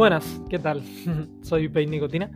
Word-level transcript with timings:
Buenas, 0.00 0.40
¿qué 0.48 0.58
tal? 0.58 0.82
Soy 1.42 1.68
Pain 1.68 1.90
Nicotina 1.90 2.30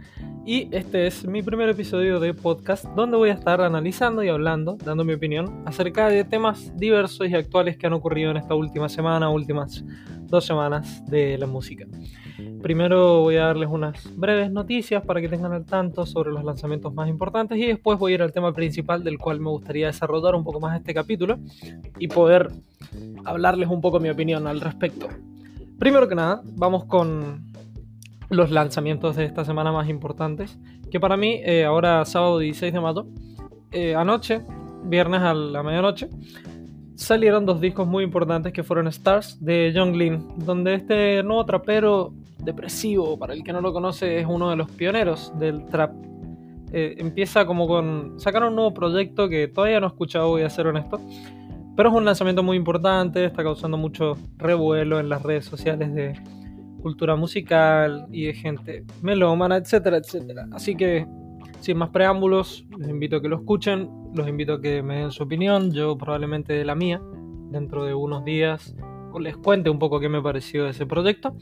y 0.45 0.69
este 0.71 1.07
es 1.07 1.25
mi 1.25 1.43
primer 1.43 1.71
episodio 1.71 2.21
de 2.21 2.35
podcast 2.35 2.85
donde 2.95 3.17
voy 3.17 3.31
a 3.31 3.33
estar 3.33 3.63
analizando 3.63 4.23
y 4.23 4.29
hablando, 4.29 4.77
dando 4.85 5.03
mi 5.03 5.15
opinión 5.15 5.63
acerca 5.65 6.09
de 6.09 6.25
temas 6.25 6.77
diversos 6.77 7.27
y 7.27 7.35
actuales 7.35 7.79
que 7.79 7.87
han 7.87 7.95
ocurrido 7.95 8.33
en 8.33 8.37
esta 8.37 8.55
última 8.55 8.91
semana, 8.91 9.31
últimas 9.31 9.83
dos 10.27 10.45
semanas 10.45 11.07
de 11.07 11.39
la 11.39 11.47
música. 11.47 11.87
Primero 12.61 13.23
voy 13.23 13.37
a 13.37 13.47
darles 13.47 13.71
unas 13.71 14.15
breves 14.15 14.53
noticias 14.53 15.03
para 15.03 15.23
que 15.23 15.31
tengan 15.31 15.55
al 15.55 15.65
tanto 15.65 16.05
sobre 16.05 16.33
los 16.33 16.45
lanzamientos 16.45 16.93
más 16.93 17.09
importantes 17.09 17.57
y 17.57 17.65
después 17.65 17.99
voy 17.99 18.13
a 18.13 18.15
ir 18.17 18.23
al 18.23 18.33
tema 18.35 18.53
principal 18.53 19.03
del 19.03 19.17
cual 19.17 19.41
me 19.41 19.49
gustaría 19.49 19.87
desarrollar 19.87 20.35
un 20.35 20.45
poco 20.45 20.61
más 20.61 20.79
este 20.79 20.93
capítulo 20.93 21.39
y 21.99 22.09
poder 22.09 22.51
hablarles 23.25 23.71
un 23.71 23.81
poco 23.81 24.01
mi 24.01 24.11
opinión 24.11 24.47
al 24.47 24.61
respecto. 24.61 25.09
Primero 25.79 26.07
que 26.07 26.15
nada, 26.15 26.43
vamos 26.45 26.85
con 26.85 27.54
los 28.31 28.51
lanzamientos 28.51 29.17
de 29.17 29.25
esta 29.25 29.45
semana 29.45 29.73
más 29.73 29.89
importantes, 29.89 30.59
que 30.91 31.01
para 31.01 31.17
mí, 31.17 31.41
eh, 31.45 31.65
ahora 31.65 32.05
sábado 32.05 32.39
16 32.39 32.73
de 32.73 32.81
mayo, 32.81 33.07
eh, 33.73 33.95
anoche, 33.95 34.43
viernes 34.85 35.21
a 35.23 35.35
la 35.35 35.63
medianoche, 35.63 36.09
salieron 36.95 37.45
dos 37.45 37.61
discos 37.61 37.87
muy 37.87 38.05
importantes 38.05 38.53
que 38.53 38.63
fueron 38.63 38.87
Stars 38.89 39.43
de 39.45 39.73
Young 39.75 39.97
Lin, 39.97 40.29
donde 40.37 40.75
este 40.75 41.23
nuevo 41.23 41.45
trapero 41.45 42.15
depresivo, 42.39 43.19
para 43.19 43.35
el 43.35 43.43
que 43.43 43.53
no 43.53 43.61
lo 43.61 43.73
conoce, 43.73 44.21
es 44.21 44.27
uno 44.29 44.51
de 44.51 44.57
los 44.57 44.71
pioneros 44.71 45.33
del 45.39 45.65
trap. 45.67 45.93
Eh, 46.73 46.97
empieza 46.99 47.47
como 47.47 47.67
con 47.67 48.19
sacar 48.19 48.45
un 48.45 48.55
nuevo 48.55 48.75
proyecto 48.75 49.29
que 49.29 49.49
todavía 49.49 49.81
no 49.81 49.87
he 49.87 49.91
escuchado, 49.91 50.29
voy 50.29 50.43
a 50.43 50.51
ser 50.51 50.67
honesto, 50.67 51.01
pero 51.77 51.89
es 51.89 51.95
un 51.95 52.05
lanzamiento 52.05 52.43
muy 52.43 52.57
importante, 52.57 53.25
está 53.25 53.43
causando 53.43 53.77
mucho 53.77 54.17
revuelo 54.37 55.01
en 55.01 55.09
las 55.09 55.23
redes 55.23 55.45
sociales 55.45 55.95
de 55.95 56.15
cultura 56.85 57.17
musical 57.17 58.07
y 58.13 58.27
de 58.27 58.35
gente 58.35 58.85
melómana, 59.01 59.57
etcétera, 59.57 59.97
etcétera. 59.97 60.47
Así 60.53 60.77
que, 60.77 61.07
sin 61.61 61.79
más 61.79 61.89
preámbulos, 61.89 62.67
les 62.79 62.91
invito 62.91 63.17
a 63.17 63.23
que 63.23 63.29
lo 63.31 63.37
escuchen, 63.37 63.89
los 64.15 64.29
invito 64.29 64.53
a 64.53 64.61
que 64.61 64.83
me 64.83 64.99
den 64.99 65.11
su 65.11 65.23
opinión, 65.23 65.73
yo 65.73 65.97
probablemente 65.97 66.53
de 66.53 66.65
la 66.67 66.75
mía, 66.75 67.01
dentro 67.51 67.87
de 67.87 67.95
unos 67.95 68.23
días 68.27 68.77
les 69.19 69.35
cuente 69.39 69.71
un 69.71 69.79
poco 69.79 69.99
qué 69.99 70.11
me 70.11 70.21
pareció 70.21 70.65
de 70.65 70.71
ese 70.71 70.85
proyecto. 70.85 71.35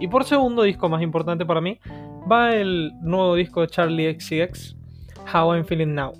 Y 0.00 0.08
por 0.08 0.24
segundo 0.24 0.62
disco 0.62 0.88
más 0.88 1.02
importante 1.02 1.44
para 1.44 1.60
mí, 1.60 1.78
va 2.30 2.54
el 2.54 2.92
nuevo 3.02 3.34
disco 3.34 3.60
de 3.60 3.66
Charlie 3.66 4.18
XCX, 4.18 4.76
How 5.34 5.56
I'm 5.56 5.66
Feeling 5.66 5.94
Now. 5.94 6.12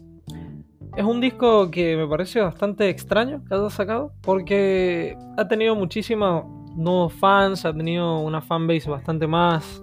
Es 0.98 1.04
un 1.04 1.22
disco 1.22 1.70
que 1.70 1.96
me 1.96 2.06
parece 2.06 2.40
bastante 2.40 2.90
extraño 2.90 3.42
que 3.48 3.54
haya 3.54 3.70
sacado, 3.70 4.12
porque 4.20 5.16
ha 5.38 5.48
tenido 5.48 5.74
muchísimos 5.74 6.63
nuevos 6.74 7.12
fans, 7.12 7.64
ha 7.64 7.72
tenido 7.72 8.18
una 8.18 8.40
fanbase 8.40 8.88
bastante 8.90 9.26
más 9.26 9.82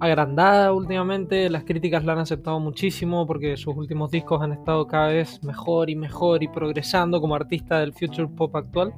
agrandada 0.00 0.72
últimamente, 0.72 1.50
las 1.50 1.64
críticas 1.64 2.04
la 2.04 2.12
han 2.12 2.20
aceptado 2.20 2.60
muchísimo 2.60 3.26
porque 3.26 3.56
sus 3.56 3.76
últimos 3.76 4.10
discos 4.10 4.40
han 4.40 4.52
estado 4.52 4.86
cada 4.86 5.08
vez 5.08 5.42
mejor 5.42 5.90
y 5.90 5.96
mejor 5.96 6.42
y 6.42 6.48
progresando 6.48 7.20
como 7.20 7.34
artista 7.34 7.80
del 7.80 7.92
future 7.92 8.28
pop 8.28 8.54
actual. 8.54 8.94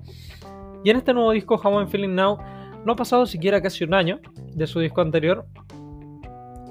Y 0.84 0.91
en 0.91 0.97
este 0.97 1.12
nuevo 1.14 1.33
disco, 1.33 1.61
How 1.62 1.78
I'm 1.78 1.88
Feeling 1.88 2.14
Now, 2.14 2.38
no 2.84 2.92
ha 2.92 2.97
pasado 2.97 3.27
siquiera 3.27 3.61
casi 3.61 3.84
un 3.84 3.94
año 3.94 4.20
de 4.55 4.66
su 4.66 4.81
disco 4.81 5.00
anterior. 5.00 5.47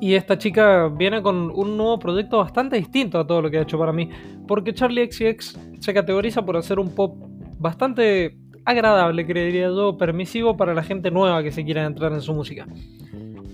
Y 0.01 0.13
esta 0.13 0.37
chica 0.37 0.87
viene 0.87 1.21
con 1.21 1.51
un 1.51 1.75
nuevo 1.75 1.99
proyecto 1.99 2.37
bastante 2.37 2.77
distinto 2.77 3.19
a 3.19 3.27
todo 3.27 3.41
lo 3.41 3.51
que 3.51 3.57
ha 3.57 3.63
hecho 3.63 3.77
para 3.77 3.91
mí. 3.91 4.09
Porque 4.47 4.73
Charlie 4.73 5.11
XCX 5.11 5.59
se 5.79 5.93
categoriza 5.93 6.43
por 6.43 6.55
hacer 6.57 6.79
un 6.79 6.95
pop 6.95 7.17
bastante 7.59 8.37
agradable, 8.69 9.25
creería 9.25 9.67
yo, 9.67 9.97
permisivo 9.97 10.55
para 10.55 10.73
la 10.73 10.83
gente 10.83 11.11
nueva 11.11 11.43
que 11.43 11.51
se 11.51 11.65
quiera 11.65 11.85
entrar 11.85 12.11
en 12.13 12.21
su 12.21 12.33
música. 12.33 12.67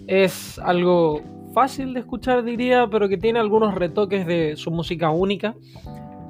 Es 0.07 0.59
algo 0.59 1.21
fácil 1.53 1.93
de 1.93 2.01
escuchar, 2.01 2.43
diría, 2.43 2.87
pero 2.87 3.07
que 3.07 3.17
tiene 3.17 3.39
algunos 3.39 3.75
retoques 3.75 4.27
de 4.27 4.55
su 4.57 4.71
música 4.71 5.09
única 5.09 5.55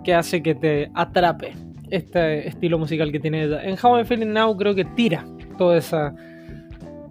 que 0.03 0.13
hace 0.13 0.43
que 0.43 0.53
te 0.53 0.91
atrape 0.93 1.53
este 1.89 2.47
estilo 2.47 2.77
musical 2.77 3.11
que 3.11 3.19
tiene 3.19 3.43
ella. 3.43 3.63
En 3.63 3.75
How 3.81 3.97
I'm 3.97 4.05
Feeling 4.05 4.33
Now 4.33 4.55
creo 4.55 4.75
que 4.75 4.85
tira 4.85 5.25
toda 5.57 5.77
esa 5.77 6.15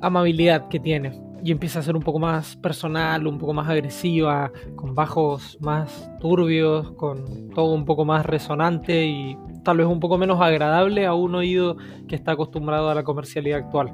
amabilidad 0.00 0.68
que 0.68 0.78
tiene 0.78 1.24
y 1.42 1.50
empieza 1.50 1.80
a 1.80 1.82
ser 1.82 1.96
un 1.96 2.02
poco 2.02 2.18
más 2.18 2.56
personal, 2.56 3.26
un 3.26 3.38
poco 3.38 3.52
más 3.52 3.68
agresiva, 3.68 4.50
con 4.76 4.94
bajos 4.94 5.58
más 5.60 6.10
turbios, 6.20 6.92
con 6.92 7.50
todo 7.50 7.74
un 7.74 7.84
poco 7.84 8.04
más 8.04 8.24
resonante 8.24 9.06
y 9.06 9.36
tal 9.64 9.78
vez 9.78 9.86
un 9.86 9.98
poco 9.98 10.18
menos 10.18 10.40
agradable 10.40 11.06
a 11.06 11.14
un 11.14 11.34
oído 11.34 11.76
que 12.06 12.14
está 12.14 12.32
acostumbrado 12.32 12.90
a 12.90 12.94
la 12.94 13.02
comercialidad 13.02 13.60
actual. 13.60 13.92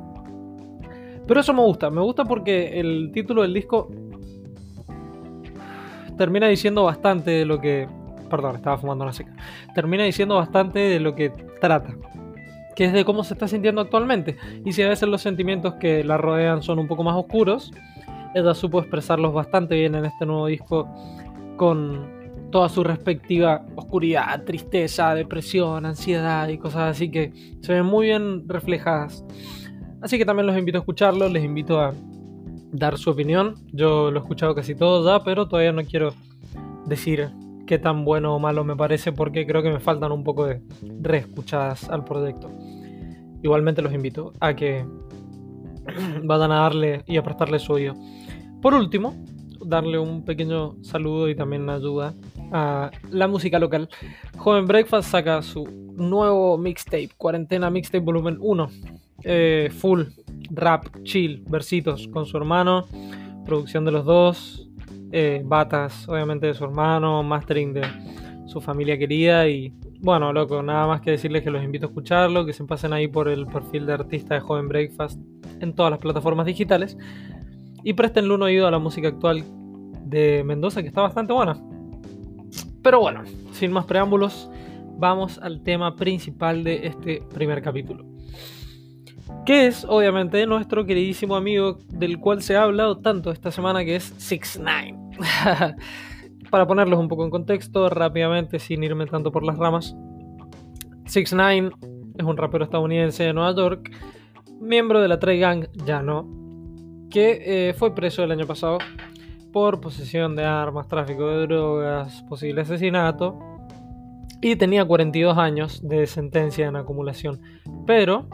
Pero 1.26 1.40
eso 1.40 1.54
me 1.54 1.62
gusta, 1.62 1.90
me 1.90 2.00
gusta 2.00 2.24
porque 2.24 2.80
el 2.80 3.10
título 3.14 3.42
del 3.42 3.54
disco 3.54 3.88
termina 6.18 6.48
diciendo 6.48 6.84
bastante 6.84 7.30
de 7.30 7.44
lo 7.46 7.60
que... 7.60 7.88
Perdón, 8.28 8.56
estaba 8.56 8.78
fumando 8.78 9.04
una 9.04 9.12
seca. 9.12 9.34
Termina 9.74 10.04
diciendo 10.04 10.36
bastante 10.36 10.78
de 10.78 11.00
lo 11.00 11.14
que 11.14 11.30
trata 11.60 11.94
que 12.76 12.86
es 12.86 12.92
de 12.94 13.04
cómo 13.04 13.24
se 13.24 13.34
está 13.34 13.46
sintiendo 13.46 13.82
actualmente. 13.82 14.38
Y 14.64 14.72
si 14.72 14.82
a 14.82 14.88
veces 14.88 15.06
los 15.06 15.20
sentimientos 15.20 15.74
que 15.74 16.02
la 16.02 16.16
rodean 16.16 16.62
son 16.62 16.78
un 16.78 16.88
poco 16.88 17.02
más 17.02 17.14
oscuros, 17.14 17.72
ella 18.34 18.54
supo 18.54 18.80
expresarlos 18.80 19.34
bastante 19.34 19.74
bien 19.74 19.94
en 19.94 20.06
este 20.06 20.24
nuevo 20.24 20.46
disco 20.46 20.88
con 21.56 22.19
toda 22.50 22.68
su 22.68 22.84
respectiva 22.84 23.64
oscuridad, 23.76 24.44
tristeza, 24.44 25.14
depresión, 25.14 25.86
ansiedad 25.86 26.48
y 26.48 26.58
cosas 26.58 26.96
así 26.96 27.10
que 27.10 27.32
se 27.60 27.72
ven 27.72 27.86
muy 27.86 28.06
bien 28.06 28.48
reflejadas. 28.48 29.24
Así 30.00 30.18
que 30.18 30.24
también 30.24 30.46
los 30.46 30.56
invito 30.56 30.78
a 30.78 30.80
escucharlo, 30.80 31.28
les 31.28 31.44
invito 31.44 31.80
a 31.80 31.94
dar 32.72 32.98
su 32.98 33.10
opinión. 33.10 33.54
Yo 33.72 34.10
lo 34.10 34.18
he 34.18 34.22
escuchado 34.22 34.54
casi 34.54 34.74
todo 34.74 35.04
ya, 35.04 35.24
pero 35.24 35.48
todavía 35.48 35.72
no 35.72 35.82
quiero 35.84 36.14
decir 36.86 37.30
qué 37.66 37.78
tan 37.78 38.04
bueno 38.04 38.34
o 38.34 38.38
malo 38.38 38.64
me 38.64 38.76
parece 38.76 39.12
porque 39.12 39.46
creo 39.46 39.62
que 39.62 39.70
me 39.70 39.80
faltan 39.80 40.10
un 40.10 40.24
poco 40.24 40.46
de 40.46 40.62
reescuchadas 41.00 41.88
al 41.88 42.04
proyecto. 42.04 42.50
Igualmente 43.42 43.82
los 43.82 43.92
invito 43.92 44.32
a 44.40 44.54
que 44.54 44.84
vayan 46.24 46.52
a 46.52 46.62
darle 46.62 47.04
y 47.06 47.16
a 47.16 47.22
prestarle 47.22 47.58
su 47.58 47.72
oído. 47.72 47.94
Por 48.60 48.74
último, 48.74 49.14
darle 49.70 49.98
un 49.98 50.24
pequeño 50.24 50.76
saludo 50.82 51.28
y 51.28 51.34
también 51.34 51.62
una 51.62 51.76
ayuda 51.76 52.14
a 52.52 52.90
la 53.10 53.28
música 53.28 53.58
local. 53.58 53.88
Joven 54.36 54.66
Breakfast 54.66 55.10
saca 55.10 55.40
su 55.42 55.64
nuevo 55.94 56.58
mixtape, 56.58 57.10
Cuarentena 57.16 57.70
Mixtape 57.70 58.04
Volumen 58.04 58.36
1. 58.40 58.68
Eh, 59.22 59.70
full, 59.70 60.02
rap, 60.50 60.86
chill, 61.02 61.44
versitos 61.48 62.08
con 62.08 62.26
su 62.26 62.36
hermano, 62.36 62.86
producción 63.44 63.84
de 63.84 63.92
los 63.92 64.04
dos, 64.04 64.68
eh, 65.12 65.42
batas, 65.44 66.08
obviamente, 66.08 66.46
de 66.46 66.54
su 66.54 66.64
hermano, 66.64 67.22
mastering 67.22 67.72
de 67.72 67.82
su 68.46 68.60
familia 68.60 68.98
querida. 68.98 69.48
Y 69.48 69.72
bueno, 70.00 70.32
loco, 70.32 70.62
nada 70.62 70.86
más 70.86 71.00
que 71.00 71.12
decirles 71.12 71.42
que 71.42 71.50
los 71.50 71.62
invito 71.62 71.86
a 71.86 71.88
escucharlo, 71.88 72.46
que 72.46 72.52
se 72.52 72.64
pasen 72.64 72.92
ahí 72.92 73.08
por 73.08 73.28
el 73.28 73.46
perfil 73.46 73.86
de 73.86 73.92
artista 73.92 74.34
de 74.34 74.40
Joven 74.40 74.68
Breakfast 74.68 75.20
en 75.60 75.74
todas 75.74 75.90
las 75.90 76.00
plataformas 76.00 76.46
digitales. 76.46 76.96
Y 77.82 77.94
prestenle 77.94 78.34
un 78.34 78.42
oído 78.42 78.66
a 78.66 78.70
la 78.70 78.78
música 78.78 79.08
actual 79.08 79.44
de 80.04 80.42
Mendoza, 80.44 80.82
que 80.82 80.88
está 80.88 81.02
bastante 81.02 81.32
buena. 81.32 81.56
Pero 82.82 83.00
bueno, 83.00 83.22
sin 83.52 83.72
más 83.72 83.84
preámbulos, 83.84 84.50
vamos 84.98 85.38
al 85.38 85.62
tema 85.62 85.96
principal 85.96 86.64
de 86.64 86.86
este 86.86 87.22
primer 87.32 87.62
capítulo 87.62 88.10
que 89.44 89.66
es 89.66 89.84
obviamente 89.88 90.44
nuestro 90.46 90.84
queridísimo 90.84 91.36
amigo 91.36 91.78
del 91.88 92.18
cual 92.18 92.42
se 92.42 92.56
ha 92.56 92.62
hablado 92.62 92.98
tanto 92.98 93.30
esta 93.30 93.50
semana 93.50 93.84
que 93.84 93.96
es 93.96 94.14
6 94.18 94.60
9 94.62 94.94
Para 96.50 96.66
ponerlos 96.66 96.98
un 96.98 97.08
poco 97.08 97.24
en 97.24 97.30
contexto 97.30 97.88
rápidamente 97.88 98.58
sin 98.58 98.82
irme 98.82 99.06
tanto 99.06 99.30
por 99.30 99.44
las 99.44 99.56
ramas. 99.56 99.96
6 101.06 101.32
9 101.32 101.70
es 102.18 102.24
un 102.24 102.36
rapero 102.36 102.64
estadounidense 102.64 103.22
de 103.22 103.32
Nueva 103.32 103.54
York, 103.54 103.90
miembro 104.60 105.00
de 105.00 105.08
la 105.08 105.18
Trey 105.18 105.38
Gang, 105.38 105.66
ya 105.84 106.02
no, 106.02 106.28
que 107.10 107.68
eh, 107.70 107.74
fue 107.74 107.94
preso 107.94 108.22
el 108.22 108.30
año 108.30 108.46
pasado 108.46 108.78
por 109.52 109.80
posesión 109.80 110.36
de 110.36 110.44
armas, 110.44 110.88
tráfico 110.88 111.28
de 111.28 111.46
drogas, 111.46 112.22
posible 112.28 112.62
asesinato 112.62 113.38
y 114.40 114.56
tenía 114.56 114.84
42 114.84 115.36
años 115.36 115.86
de 115.86 116.06
sentencia 116.06 116.66
en 116.66 116.76
acumulación. 116.76 117.40
Pero 117.86 118.28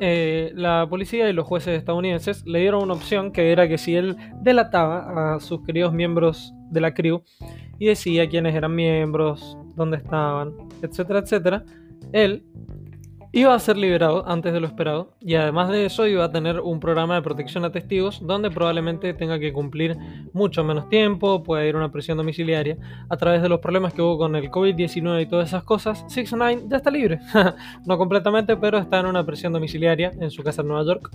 eh, 0.00 0.52
la 0.54 0.86
policía 0.88 1.28
y 1.28 1.32
los 1.32 1.46
jueces 1.46 1.76
estadounidenses 1.76 2.46
le 2.46 2.60
dieron 2.60 2.82
una 2.82 2.94
opción 2.94 3.32
que 3.32 3.50
era 3.50 3.66
que 3.66 3.78
si 3.78 3.96
él 3.96 4.16
delataba 4.42 5.34
a 5.34 5.40
sus 5.40 5.64
queridos 5.64 5.92
miembros 5.92 6.54
de 6.70 6.80
la 6.80 6.94
crew 6.94 7.22
y 7.78 7.86
decía 7.86 8.28
quiénes 8.28 8.54
eran 8.54 8.74
miembros, 8.74 9.58
dónde 9.74 9.96
estaban, 9.96 10.52
etcétera, 10.82 11.20
etcétera, 11.20 11.64
él 12.12 12.44
iba 13.32 13.54
a 13.54 13.58
ser 13.58 13.76
liberado 13.76 14.26
antes 14.26 14.52
de 14.52 14.60
lo 14.60 14.66
esperado 14.66 15.14
y 15.20 15.34
además 15.34 15.68
de 15.68 15.84
eso 15.84 16.06
iba 16.06 16.24
a 16.24 16.32
tener 16.32 16.60
un 16.60 16.80
programa 16.80 17.14
de 17.16 17.22
protección 17.22 17.64
a 17.64 17.72
testigos 17.72 18.20
donde 18.26 18.50
probablemente 18.50 19.12
tenga 19.14 19.38
que 19.38 19.52
cumplir 19.52 19.96
mucho 20.32 20.64
menos 20.64 20.88
tiempo, 20.88 21.42
puede 21.42 21.68
ir 21.68 21.74
a 21.74 21.78
una 21.78 21.92
prisión 21.92 22.16
domiciliaria. 22.16 22.76
A 23.08 23.16
través 23.16 23.42
de 23.42 23.48
los 23.48 23.60
problemas 23.60 23.92
que 23.92 24.02
hubo 24.02 24.18
con 24.18 24.36
el 24.36 24.50
COVID-19 24.50 25.22
y 25.22 25.26
todas 25.26 25.48
esas 25.48 25.64
cosas, 25.64 26.04
6 26.08 26.34
9 26.36 26.62
ya 26.68 26.76
está 26.78 26.90
libre. 26.90 27.20
no 27.86 27.98
completamente, 27.98 28.56
pero 28.56 28.78
está 28.78 29.00
en 29.00 29.06
una 29.06 29.24
prisión 29.24 29.52
domiciliaria 29.52 30.12
en 30.18 30.30
su 30.30 30.42
casa 30.42 30.62
en 30.62 30.68
Nueva 30.68 30.84
York. 30.84 31.10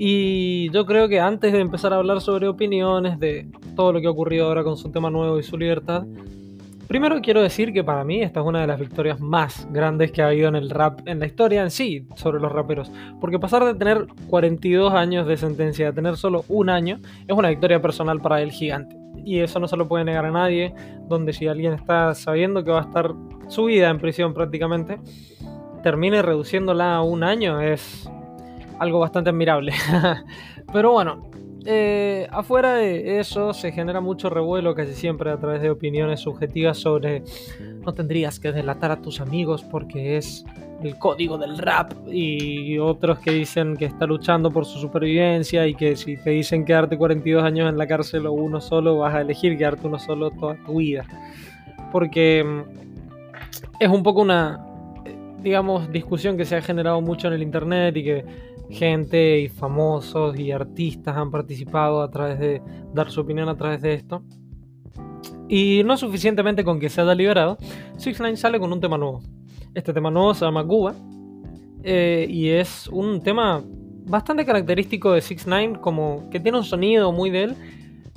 Y 0.00 0.70
yo 0.70 0.86
creo 0.86 1.08
que 1.08 1.18
antes 1.18 1.52
de 1.52 1.58
empezar 1.58 1.92
a 1.92 1.96
hablar 1.96 2.20
sobre 2.20 2.46
opiniones, 2.46 3.18
de 3.18 3.50
todo 3.74 3.92
lo 3.92 4.00
que 4.00 4.06
ha 4.06 4.10
ocurrido 4.10 4.46
ahora 4.46 4.62
con 4.62 4.76
su 4.76 4.92
tema 4.92 5.10
nuevo 5.10 5.40
y 5.40 5.42
su 5.42 5.58
libertad, 5.58 6.04
primero 6.88 7.20
quiero 7.20 7.42
decir 7.42 7.72
que 7.72 7.84
para 7.84 8.02
mí 8.02 8.22
esta 8.22 8.40
es 8.40 8.46
una 8.46 8.62
de 8.62 8.66
las 8.66 8.80
victorias 8.80 9.20
más 9.20 9.68
grandes 9.70 10.10
que 10.10 10.22
ha 10.22 10.28
habido 10.28 10.48
en 10.48 10.56
el 10.56 10.70
rap, 10.70 11.00
en 11.06 11.20
la 11.20 11.26
historia 11.26 11.62
en 11.62 11.70
sí, 11.70 12.06
sobre 12.16 12.40
los 12.40 12.50
raperos. 12.50 12.90
Porque 13.20 13.38
pasar 13.38 13.64
de 13.64 13.74
tener 13.74 14.06
42 14.28 14.92
años 14.92 15.26
de 15.26 15.36
sentencia 15.36 15.90
a 15.90 15.92
tener 15.92 16.16
solo 16.16 16.44
un 16.48 16.70
año 16.70 16.98
es 17.26 17.36
una 17.36 17.50
victoria 17.50 17.80
personal 17.80 18.20
para 18.20 18.40
el 18.42 18.50
gigante. 18.50 18.96
Y 19.24 19.40
eso 19.40 19.60
no 19.60 19.68
se 19.68 19.76
lo 19.76 19.86
puede 19.86 20.04
negar 20.04 20.24
a 20.24 20.30
nadie, 20.30 20.74
donde 21.08 21.32
si 21.32 21.46
alguien 21.46 21.74
está 21.74 22.14
sabiendo 22.14 22.64
que 22.64 22.70
va 22.70 22.80
a 22.80 22.84
estar 22.84 23.12
su 23.48 23.66
vida 23.66 23.90
en 23.90 23.98
prisión 23.98 24.32
prácticamente, 24.32 24.98
termine 25.82 26.22
reduciéndola 26.22 26.96
a 26.96 27.02
un 27.02 27.22
año 27.22 27.60
es 27.60 28.10
algo 28.78 28.98
bastante 29.00 29.30
admirable. 29.30 29.72
Pero 30.72 30.92
bueno, 30.92 31.27
eh, 31.64 32.26
afuera 32.30 32.74
de 32.74 33.18
eso 33.18 33.52
se 33.52 33.72
genera 33.72 34.00
mucho 34.00 34.30
revuelo 34.30 34.74
casi 34.74 34.94
siempre 34.94 35.30
a 35.30 35.38
través 35.38 35.60
de 35.60 35.70
opiniones 35.70 36.20
subjetivas 36.20 36.78
sobre 36.78 37.22
no 37.84 37.92
tendrías 37.92 38.38
que 38.38 38.52
delatar 38.52 38.90
a 38.90 39.02
tus 39.02 39.20
amigos 39.20 39.64
porque 39.64 40.16
es 40.16 40.44
el 40.82 40.96
código 40.98 41.36
del 41.38 41.58
rap 41.58 41.92
y 42.10 42.78
otros 42.78 43.18
que 43.18 43.32
dicen 43.32 43.76
que 43.76 43.86
está 43.86 44.06
luchando 44.06 44.50
por 44.50 44.64
su 44.64 44.78
supervivencia 44.78 45.66
y 45.66 45.74
que 45.74 45.96
si 45.96 46.16
te 46.16 46.30
dicen 46.30 46.64
quedarte 46.64 46.96
42 46.96 47.42
años 47.42 47.68
en 47.68 47.76
la 47.76 47.86
cárcel 47.86 48.26
o 48.26 48.32
uno 48.32 48.60
solo 48.60 48.98
vas 48.98 49.14
a 49.14 49.20
elegir 49.22 49.58
quedarte 49.58 49.86
uno 49.86 49.98
solo 49.98 50.30
toda 50.30 50.54
tu 50.64 50.76
vida. 50.76 51.04
Porque 51.90 52.44
mm, 52.44 53.80
es 53.80 53.88
un 53.88 54.02
poco 54.02 54.20
una 54.20 54.64
digamos 55.42 55.90
discusión 55.90 56.36
que 56.36 56.44
se 56.44 56.56
ha 56.56 56.62
generado 56.62 57.00
mucho 57.00 57.28
en 57.28 57.34
el 57.34 57.42
internet 57.42 57.96
y 57.96 58.04
que 58.04 58.24
gente 58.70 59.40
y 59.40 59.48
famosos 59.48 60.38
y 60.38 60.52
artistas 60.52 61.16
han 61.16 61.30
participado 61.30 62.02
a 62.02 62.10
través 62.10 62.38
de 62.38 62.62
dar 62.92 63.10
su 63.10 63.20
opinión 63.20 63.48
a 63.48 63.56
través 63.56 63.82
de 63.82 63.94
esto. 63.94 64.22
Y 65.48 65.82
no 65.84 65.96
suficientemente 65.96 66.62
con 66.62 66.78
que 66.78 66.90
se 66.90 67.00
haya 67.00 67.14
liberado, 67.14 67.56
Six 67.96 68.20
Nine 68.20 68.36
sale 68.36 68.60
con 68.60 68.72
un 68.72 68.80
tema 68.80 68.98
nuevo. 68.98 69.22
Este 69.74 69.92
tema 69.92 70.10
nuevo 70.10 70.34
se 70.34 70.44
llama 70.44 70.66
Cuba 70.66 70.94
eh, 71.82 72.26
y 72.28 72.48
es 72.50 72.88
un 72.88 73.22
tema 73.22 73.62
bastante 74.06 74.44
característico 74.44 75.12
de 75.12 75.20
Six 75.20 75.46
Nine, 75.46 75.80
como 75.80 76.28
que 76.30 76.40
tiene 76.40 76.58
un 76.58 76.64
sonido 76.64 77.12
muy 77.12 77.30
de 77.30 77.44
él, 77.44 77.56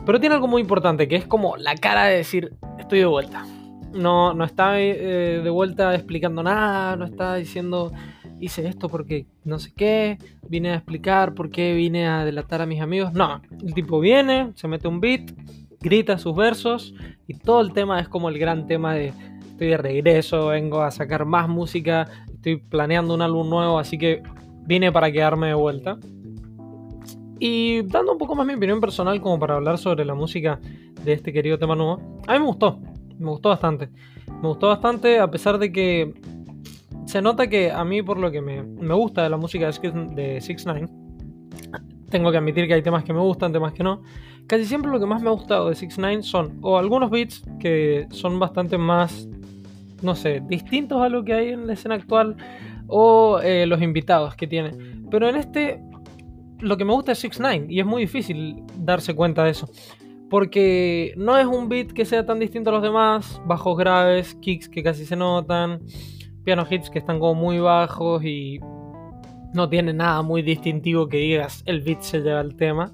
pero 0.05 0.19
tiene 0.19 0.35
algo 0.35 0.47
muy 0.47 0.61
importante 0.61 1.07
que 1.07 1.15
es 1.15 1.25
como 1.25 1.55
la 1.57 1.75
cara 1.75 2.05
de 2.05 2.17
decir 2.17 2.53
estoy 2.79 2.99
de 2.99 3.05
vuelta. 3.05 3.45
No, 3.93 4.33
no 4.33 4.45
está 4.45 4.79
eh, 4.79 5.41
de 5.43 5.49
vuelta 5.49 5.93
explicando 5.93 6.43
nada, 6.43 6.95
no 6.95 7.05
está 7.05 7.35
diciendo 7.35 7.91
hice 8.41 8.67
esto 8.67 8.89
porque 8.89 9.27
no 9.45 9.59
sé 9.59 9.71
qué, 9.73 10.17
vine 10.49 10.71
a 10.71 10.75
explicar 10.75 11.33
por 11.33 11.49
qué 11.51 11.73
vine 11.73 12.07
a 12.07 12.25
delatar 12.25 12.61
a 12.61 12.65
mis 12.65 12.81
amigos. 12.81 13.13
No, 13.13 13.41
el 13.63 13.73
tipo 13.73 13.99
viene, 13.99 14.51
se 14.55 14.67
mete 14.67 14.87
un 14.87 14.99
beat, 14.99 15.31
grita 15.79 16.17
sus 16.17 16.35
versos 16.35 16.93
y 17.27 17.35
todo 17.35 17.61
el 17.61 17.71
tema 17.71 17.99
es 17.99 18.09
como 18.09 18.29
el 18.29 18.39
gran 18.39 18.67
tema 18.67 18.93
de 18.95 19.13
estoy 19.51 19.67
de 19.67 19.77
regreso, 19.77 20.47
vengo 20.47 20.81
a 20.81 20.89
sacar 20.89 21.25
más 21.25 21.47
música, 21.47 22.07
estoy 22.33 22.57
planeando 22.57 23.13
un 23.13 23.21
álbum 23.21 23.47
nuevo, 23.47 23.77
así 23.77 23.97
que 23.97 24.23
vine 24.65 24.91
para 24.91 25.11
quedarme 25.11 25.47
de 25.47 25.53
vuelta. 25.53 25.99
Y 27.39 27.83
dando 27.83 28.11
un 28.11 28.17
poco 28.17 28.35
más 28.35 28.45
mi 28.45 28.53
opinión 28.53 28.81
personal 28.81 29.21
como 29.21 29.39
para 29.39 29.55
hablar 29.55 29.77
sobre 29.77 30.03
la 30.03 30.15
música 30.15 30.59
de 31.03 31.13
este 31.13 31.31
querido 31.31 31.59
tema 31.59 31.75
nuevo, 31.75 32.19
a 32.27 32.33
mí 32.33 32.39
me 32.39 32.45
gustó, 32.45 32.79
me 33.19 33.29
gustó 33.29 33.49
bastante. 33.49 33.89
Me 34.41 34.47
gustó 34.47 34.69
bastante 34.69 35.19
a 35.19 35.29
pesar 35.29 35.59
de 35.59 35.71
que 35.71 36.13
se 37.11 37.21
nota 37.21 37.47
que 37.47 37.69
a 37.69 37.83
mí, 37.83 38.01
por 38.01 38.17
lo 38.17 38.31
que 38.31 38.39
me, 38.39 38.61
gusta 38.93 39.23
de 39.23 39.29
la 39.29 39.35
música 39.35 39.69
de 39.69 40.39
Six 40.39 40.65
Nine, 40.65 40.87
tengo 42.09 42.31
que 42.31 42.37
admitir 42.37 42.67
que 42.67 42.75
hay 42.75 42.81
temas 42.81 43.03
que 43.03 43.11
me 43.11 43.19
gustan, 43.19 43.51
temas 43.51 43.73
que 43.73 43.83
no. 43.83 44.01
Casi 44.47 44.63
siempre 44.63 44.89
lo 44.89 44.97
que 44.97 45.05
más 45.05 45.21
me 45.21 45.27
ha 45.27 45.33
gustado 45.33 45.67
de 45.67 45.75
Six 45.75 45.97
Nine 45.97 46.23
son 46.23 46.59
o 46.61 46.77
algunos 46.77 47.11
beats 47.11 47.43
que 47.59 48.07
son 48.11 48.39
bastante 48.39 48.77
más, 48.77 49.27
no 50.01 50.15
sé, 50.15 50.41
distintos 50.47 51.01
a 51.01 51.09
lo 51.09 51.25
que 51.25 51.33
hay 51.33 51.49
en 51.49 51.67
la 51.67 51.73
escena 51.73 51.95
actual, 51.95 52.37
o 52.87 53.41
eh, 53.43 53.65
los 53.65 53.81
invitados 53.81 54.33
que 54.35 54.47
tiene. 54.47 54.71
Pero 55.09 55.27
en 55.27 55.35
este, 55.35 55.83
lo 56.61 56.77
que 56.77 56.85
me 56.85 56.93
gusta 56.93 57.11
es 57.11 57.19
Six 57.19 57.41
Nine 57.41 57.65
y 57.67 57.81
es 57.81 57.85
muy 57.85 58.03
difícil 58.03 58.63
darse 58.77 59.13
cuenta 59.13 59.43
de 59.43 59.49
eso. 59.49 59.69
Porque 60.29 61.13
no 61.17 61.37
es 61.37 61.45
un 61.45 61.67
beat 61.67 61.91
que 61.91 62.05
sea 62.05 62.25
tan 62.25 62.39
distinto 62.39 62.69
a 62.69 62.73
los 62.73 62.83
demás, 62.83 63.41
bajos 63.45 63.77
graves, 63.77 64.33
kicks 64.35 64.69
que 64.69 64.81
casi 64.81 65.05
se 65.05 65.17
notan 65.17 65.81
piano 66.43 66.65
hits 66.69 66.89
que 66.89 66.99
están 66.99 67.19
como 67.19 67.35
muy 67.35 67.59
bajos 67.59 68.23
y 68.23 68.59
no 69.53 69.69
tiene 69.69 69.93
nada 69.93 70.21
muy 70.21 70.41
distintivo 70.41 71.07
que 71.07 71.17
digas 71.17 71.63
el 71.65 71.81
beat 71.81 72.01
se 72.01 72.21
lleva 72.21 72.41
el 72.41 72.55
tema. 72.55 72.91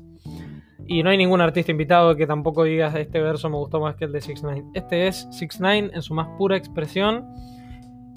Y 0.90 1.04
no 1.04 1.10
hay 1.10 1.18
ningún 1.18 1.42
artista 1.42 1.72
invitado 1.72 2.16
que 2.16 2.26
tampoco 2.26 2.64
digas 2.64 2.96
este 2.96 3.20
verso 3.20 3.50
me 3.50 3.58
gustó 3.58 3.82
más 3.82 3.96
que 3.96 4.06
el 4.06 4.14
de 4.14 4.22
6 4.22 4.40
9 4.44 4.64
Este 4.74 5.08
es 5.08 5.28
6 5.32 5.58
9 5.60 5.92
en 5.94 6.02
su 6.02 6.14
más 6.14 6.30
pura 6.38 6.56
expresión 6.56 7.26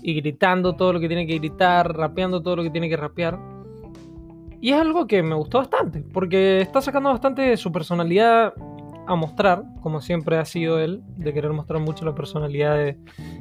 y 0.03 0.15
gritando 0.15 0.77
todo 0.77 0.93
lo 0.93 1.01
que 1.01 1.09
tiene 1.09 1.27
que 1.27 1.39
gritar, 1.39 1.97
rapeando 1.97 2.43
todo 2.43 2.57
lo 2.57 2.63
que 2.63 2.71
tiene 2.71 2.89
que 2.89 2.97
rapear. 2.97 3.39
Y 4.61 4.73
es 4.73 4.81
algo 4.81 5.07
que 5.07 5.23
me 5.23 5.35
gustó 5.35 5.59
bastante, 5.59 6.03
porque 6.13 6.61
está 6.61 6.81
sacando 6.81 7.11
bastante 7.11 7.43
de 7.43 7.57
su 7.57 7.73
personalidad 7.73 8.53
a 9.07 9.17
mostrar, 9.17 9.65
como 9.83 10.01
siempre 10.01 10.37
ha 10.37 10.45
sido 10.45 10.79
él, 10.79 11.03
de 11.17 11.33
querer 11.33 11.53
mostrar 11.53 11.81
mucho 11.81 12.05
la 12.05 12.15
personalidad 12.15 12.95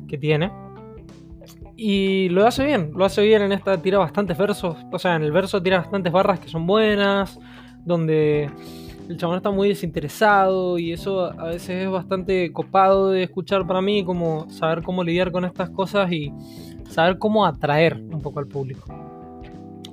que 0.07 0.17
tiene. 0.17 0.51
Y 1.81 2.27
lo 2.27 2.45
hace 2.45 2.65
bien, 2.65 2.91
lo 2.93 3.05
hace 3.05 3.21
bien 3.21 3.41
en 3.41 3.53
esta, 3.53 3.81
tira 3.81 3.99
bastantes 3.99 4.37
versos, 4.37 4.75
o 4.91 4.99
sea, 4.99 5.15
en 5.15 5.23
el 5.23 5.31
verso 5.31 5.63
tira 5.63 5.77
bastantes 5.77 6.11
barras 6.11 6.41
que 6.41 6.49
son 6.49 6.67
buenas, 6.67 7.39
donde 7.85 8.49
el 9.07 9.15
chabón 9.15 9.37
está 9.37 9.49
muy 9.49 9.69
desinteresado 9.69 10.77
y 10.77 10.91
eso 10.91 11.31
a 11.39 11.45
veces 11.45 11.85
es 11.85 11.89
bastante 11.89 12.51
copado 12.51 13.11
de 13.11 13.23
escuchar 13.23 13.65
para 13.65 13.81
mí, 13.81 14.03
como 14.03 14.49
saber 14.49 14.83
cómo 14.83 15.05
lidiar 15.05 15.31
con 15.31 15.45
estas 15.45 15.69
cosas 15.69 16.11
y 16.11 16.33
saber 16.89 17.17
cómo 17.17 17.45
atraer 17.45 17.95
un 17.95 18.21
poco 18.21 18.39
al 18.39 18.47
público. 18.47 18.85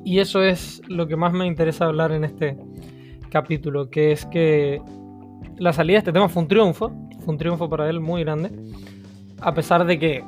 Y 0.04 0.18
eso 0.18 0.42
es 0.42 0.82
lo 0.88 1.06
que 1.06 1.14
más 1.14 1.32
me 1.32 1.46
interesa 1.46 1.84
hablar 1.84 2.10
en 2.10 2.24
este 2.24 2.58
capítulo, 3.30 3.90
que 3.90 4.10
es 4.10 4.26
que 4.26 4.82
la 5.56 5.72
salida 5.72 5.94
de 5.94 5.98
este 5.98 6.12
tema 6.12 6.28
fue 6.28 6.42
un 6.42 6.48
triunfo, 6.48 6.90
fue 7.20 7.32
un 7.32 7.38
triunfo 7.38 7.70
para 7.70 7.88
él 7.88 8.00
muy 8.00 8.24
grande, 8.24 8.50
a 9.40 9.54
pesar 9.54 9.86
de 9.86 10.00
que 10.00 10.24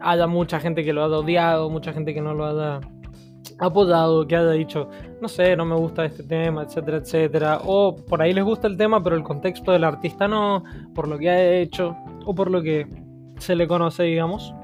haya 0.00 0.26
mucha 0.26 0.60
gente 0.60 0.84
que 0.84 0.92
lo 0.92 1.04
haya 1.04 1.18
odiado, 1.18 1.70
mucha 1.70 1.92
gente 1.92 2.14
que 2.14 2.20
no 2.20 2.34
lo 2.34 2.46
haya 2.46 2.80
apoyado, 3.58 4.26
que 4.26 4.36
haya 4.36 4.50
dicho, 4.52 4.88
no 5.20 5.28
sé, 5.28 5.54
no 5.56 5.64
me 5.64 5.74
gusta 5.76 6.04
este 6.04 6.22
tema, 6.22 6.62
etcétera, 6.62 6.98
etcétera. 6.98 7.60
O 7.64 7.94
por 7.94 8.22
ahí 8.22 8.32
les 8.32 8.44
gusta 8.44 8.66
el 8.66 8.76
tema, 8.76 9.02
pero 9.02 9.16
el 9.16 9.22
contexto 9.22 9.72
del 9.72 9.84
artista 9.84 10.26
no, 10.26 10.64
por 10.94 11.08
lo 11.08 11.18
que 11.18 11.30
ha 11.30 11.52
hecho 11.58 11.96
o 12.24 12.34
por 12.34 12.50
lo 12.50 12.62
que 12.62 12.86
se 13.38 13.54
le 13.54 13.68
conoce, 13.68 14.04
digamos. 14.04 14.54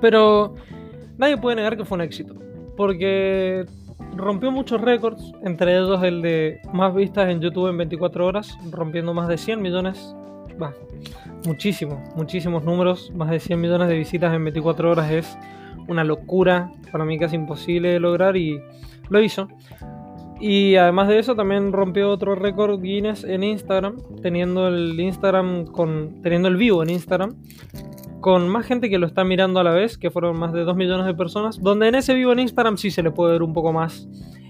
Pero 0.00 0.54
nadie 1.16 1.38
puede 1.38 1.56
negar 1.56 1.76
que 1.76 1.84
fue 1.84 1.96
un 1.96 2.02
éxito, 2.02 2.34
porque 2.76 3.64
rompió 4.14 4.50
muchos 4.50 4.80
récords, 4.80 5.32
entre 5.42 5.76
ellos 5.76 6.02
el 6.02 6.22
de 6.22 6.60
más 6.72 6.94
vistas 6.94 7.28
en 7.28 7.40
YouTube 7.40 7.68
en 7.68 7.78
24 7.78 8.26
horas, 8.26 8.58
rompiendo 8.70 9.14
más 9.14 9.28
de 9.28 9.38
100 9.38 9.62
millones 9.62 10.14
va, 10.60 10.74
muchísimo, 11.46 12.02
muchísimos 12.16 12.64
números, 12.64 13.12
más 13.14 13.30
de 13.30 13.40
100 13.40 13.60
millones 13.60 13.88
de 13.88 13.96
visitas 13.96 14.34
en 14.34 14.44
24 14.44 14.90
horas 14.90 15.10
es 15.10 15.38
una 15.88 16.04
locura, 16.04 16.72
para 16.90 17.04
mí 17.04 17.18
casi 17.18 17.36
imposible 17.36 17.90
de 17.90 18.00
lograr 18.00 18.36
y 18.36 18.60
lo 19.08 19.20
hizo. 19.20 19.48
Y 20.38 20.76
además 20.76 21.08
de 21.08 21.18
eso 21.18 21.34
también 21.34 21.72
rompió 21.72 22.10
otro 22.10 22.34
récord 22.34 22.80
Guinness 22.80 23.24
en 23.24 23.42
Instagram, 23.42 23.96
teniendo 24.20 24.68
el 24.68 24.98
Instagram 24.98 25.66
con 25.66 26.20
teniendo 26.22 26.48
el 26.48 26.56
vivo 26.56 26.82
en 26.82 26.90
Instagram 26.90 27.36
con 28.26 28.48
más 28.48 28.66
gente 28.66 28.90
que 28.90 28.98
lo 28.98 29.06
está 29.06 29.22
mirando 29.22 29.60
a 29.60 29.62
la 29.62 29.70
vez, 29.70 29.96
que 29.96 30.10
fueron 30.10 30.36
más 30.36 30.52
de 30.52 30.64
2 30.64 30.74
millones 30.74 31.06
de 31.06 31.14
personas, 31.14 31.62
donde 31.62 31.86
en 31.86 31.94
ese 31.94 32.12
vivo 32.12 32.32
en 32.32 32.40
Instagram 32.40 32.76
sí 32.76 32.90
se 32.90 33.00
le 33.00 33.12
puede 33.12 33.34
ver 33.34 33.42
un 33.44 33.52
poco 33.52 33.72
más 33.72 34.08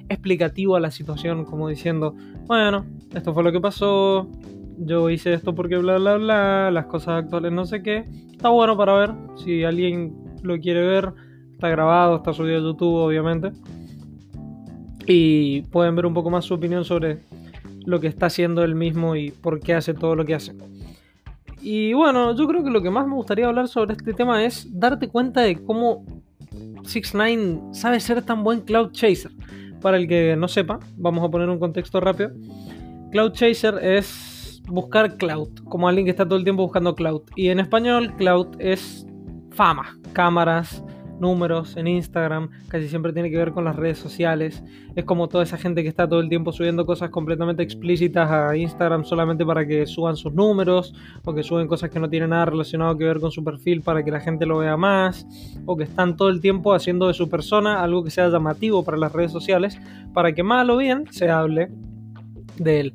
explicativo 0.08 0.76
a 0.76 0.80
la 0.80 0.90
situación, 0.90 1.44
como 1.44 1.68
diciendo, 1.68 2.14
bueno, 2.46 2.86
esto 3.12 3.34
fue 3.34 3.42
lo 3.42 3.52
que 3.52 3.60
pasó, 3.60 4.30
yo 4.78 5.10
hice 5.10 5.32
esto 5.32 5.54
porque 5.54 5.76
bla 5.76 5.98
bla 5.98 6.16
bla, 6.16 6.70
las 6.70 6.86
cosas 6.86 7.24
actuales 7.24 7.52
no 7.52 7.64
sé 7.64 7.82
qué. 7.82 8.04
Está 8.30 8.48
bueno 8.50 8.76
para 8.76 8.94
ver, 8.94 9.14
si 9.36 9.64
alguien 9.64 10.14
lo 10.42 10.58
quiere 10.58 10.82
ver, 10.82 11.12
está 11.52 11.68
grabado, 11.68 12.16
está 12.16 12.32
subido 12.32 12.58
a 12.58 12.62
YouTube 12.62 12.94
obviamente. 12.96 13.52
Y 15.06 15.62
pueden 15.62 15.94
ver 15.96 16.06
un 16.06 16.14
poco 16.14 16.30
más 16.30 16.44
su 16.44 16.54
opinión 16.54 16.84
sobre 16.84 17.20
lo 17.84 18.00
que 18.00 18.08
está 18.08 18.26
haciendo 18.26 18.64
él 18.64 18.74
mismo 18.74 19.16
y 19.16 19.30
por 19.30 19.60
qué 19.60 19.74
hace 19.74 19.94
todo 19.94 20.16
lo 20.16 20.24
que 20.24 20.34
hace. 20.34 20.52
Y 21.62 21.94
bueno, 21.94 22.34
yo 22.36 22.46
creo 22.46 22.62
que 22.62 22.70
lo 22.70 22.82
que 22.82 22.90
más 22.90 23.06
me 23.06 23.14
gustaría 23.14 23.46
hablar 23.46 23.68
sobre 23.68 23.94
este 23.94 24.12
tema 24.12 24.44
es 24.44 24.68
darte 24.78 25.08
cuenta 25.08 25.40
de 25.40 25.56
cómo 25.64 26.04
6 26.84 27.12
9 27.14 27.58
sabe 27.72 28.00
ser 28.00 28.22
tan 28.22 28.44
buen 28.44 28.60
cloud 28.60 28.92
chaser. 28.92 29.32
Para 29.80 29.96
el 29.98 30.08
que 30.08 30.36
no 30.36 30.48
sepa, 30.48 30.80
vamos 30.96 31.24
a 31.24 31.30
poner 31.30 31.48
un 31.48 31.58
contexto 31.58 32.00
rápido. 32.00 32.30
Cloud 33.10 33.32
chaser 33.32 33.78
es 33.82 34.35
buscar 34.66 35.16
cloud, 35.16 35.48
como 35.64 35.88
alguien 35.88 36.04
que 36.04 36.10
está 36.10 36.24
todo 36.24 36.38
el 36.38 36.44
tiempo 36.44 36.62
buscando 36.62 36.94
cloud. 36.94 37.22
Y 37.34 37.48
en 37.48 37.60
español, 37.60 38.14
cloud 38.16 38.48
es 38.58 39.06
fama, 39.50 39.98
cámaras, 40.12 40.82
números 41.20 41.76
en 41.76 41.86
Instagram, 41.86 42.50
casi 42.68 42.88
siempre 42.88 43.12
tiene 43.12 43.30
que 43.30 43.36
ver 43.36 43.52
con 43.52 43.64
las 43.64 43.76
redes 43.76 43.98
sociales. 43.98 44.62
Es 44.94 45.04
como 45.04 45.28
toda 45.28 45.44
esa 45.44 45.56
gente 45.56 45.82
que 45.82 45.88
está 45.88 46.08
todo 46.08 46.20
el 46.20 46.28
tiempo 46.28 46.52
subiendo 46.52 46.86
cosas 46.86 47.10
completamente 47.10 47.62
explícitas 47.62 48.30
a 48.30 48.56
Instagram 48.56 49.04
solamente 49.04 49.44
para 49.44 49.66
que 49.66 49.86
suban 49.86 50.16
sus 50.16 50.32
números, 50.32 50.94
o 51.24 51.34
que 51.34 51.42
suben 51.42 51.68
cosas 51.68 51.90
que 51.90 51.98
no 51.98 52.08
tienen 52.08 52.30
nada 52.30 52.46
relacionado 52.46 52.96
que 52.96 53.04
ver 53.04 53.20
con 53.20 53.30
su 53.30 53.42
perfil 53.42 53.82
para 53.82 54.04
que 54.04 54.10
la 54.10 54.20
gente 54.20 54.46
lo 54.46 54.58
vea 54.58 54.76
más, 54.76 55.26
o 55.64 55.76
que 55.76 55.84
están 55.84 56.16
todo 56.16 56.28
el 56.28 56.40
tiempo 56.40 56.74
haciendo 56.74 57.08
de 57.08 57.14
su 57.14 57.28
persona 57.28 57.82
algo 57.82 58.04
que 58.04 58.10
sea 58.10 58.28
llamativo 58.28 58.84
para 58.84 58.96
las 58.96 59.12
redes 59.12 59.32
sociales, 59.32 59.78
para 60.12 60.32
que 60.32 60.42
mal 60.42 60.68
o 60.70 60.76
bien 60.76 61.04
se 61.10 61.30
hable 61.30 61.70
de 62.58 62.80
él. 62.80 62.92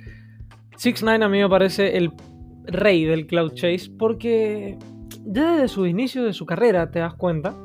6 0.82 1.04
9 1.04 1.24
a 1.24 1.30
mí 1.30 1.38
me 1.38 1.48
parece 1.48 1.96
el 1.96 2.12
rey 2.64 3.06
del 3.06 3.28
cloud 3.28 3.54
chase 3.54 3.92
porque 4.00 4.80
ya 5.28 5.52
desde 5.52 5.68
su 5.68 5.86
inicio 5.86 6.24
de 6.24 6.34
su 6.34 6.48
carrera 6.48 6.90
te 6.90 6.98
das 6.98 7.14
cuenta 7.14 7.56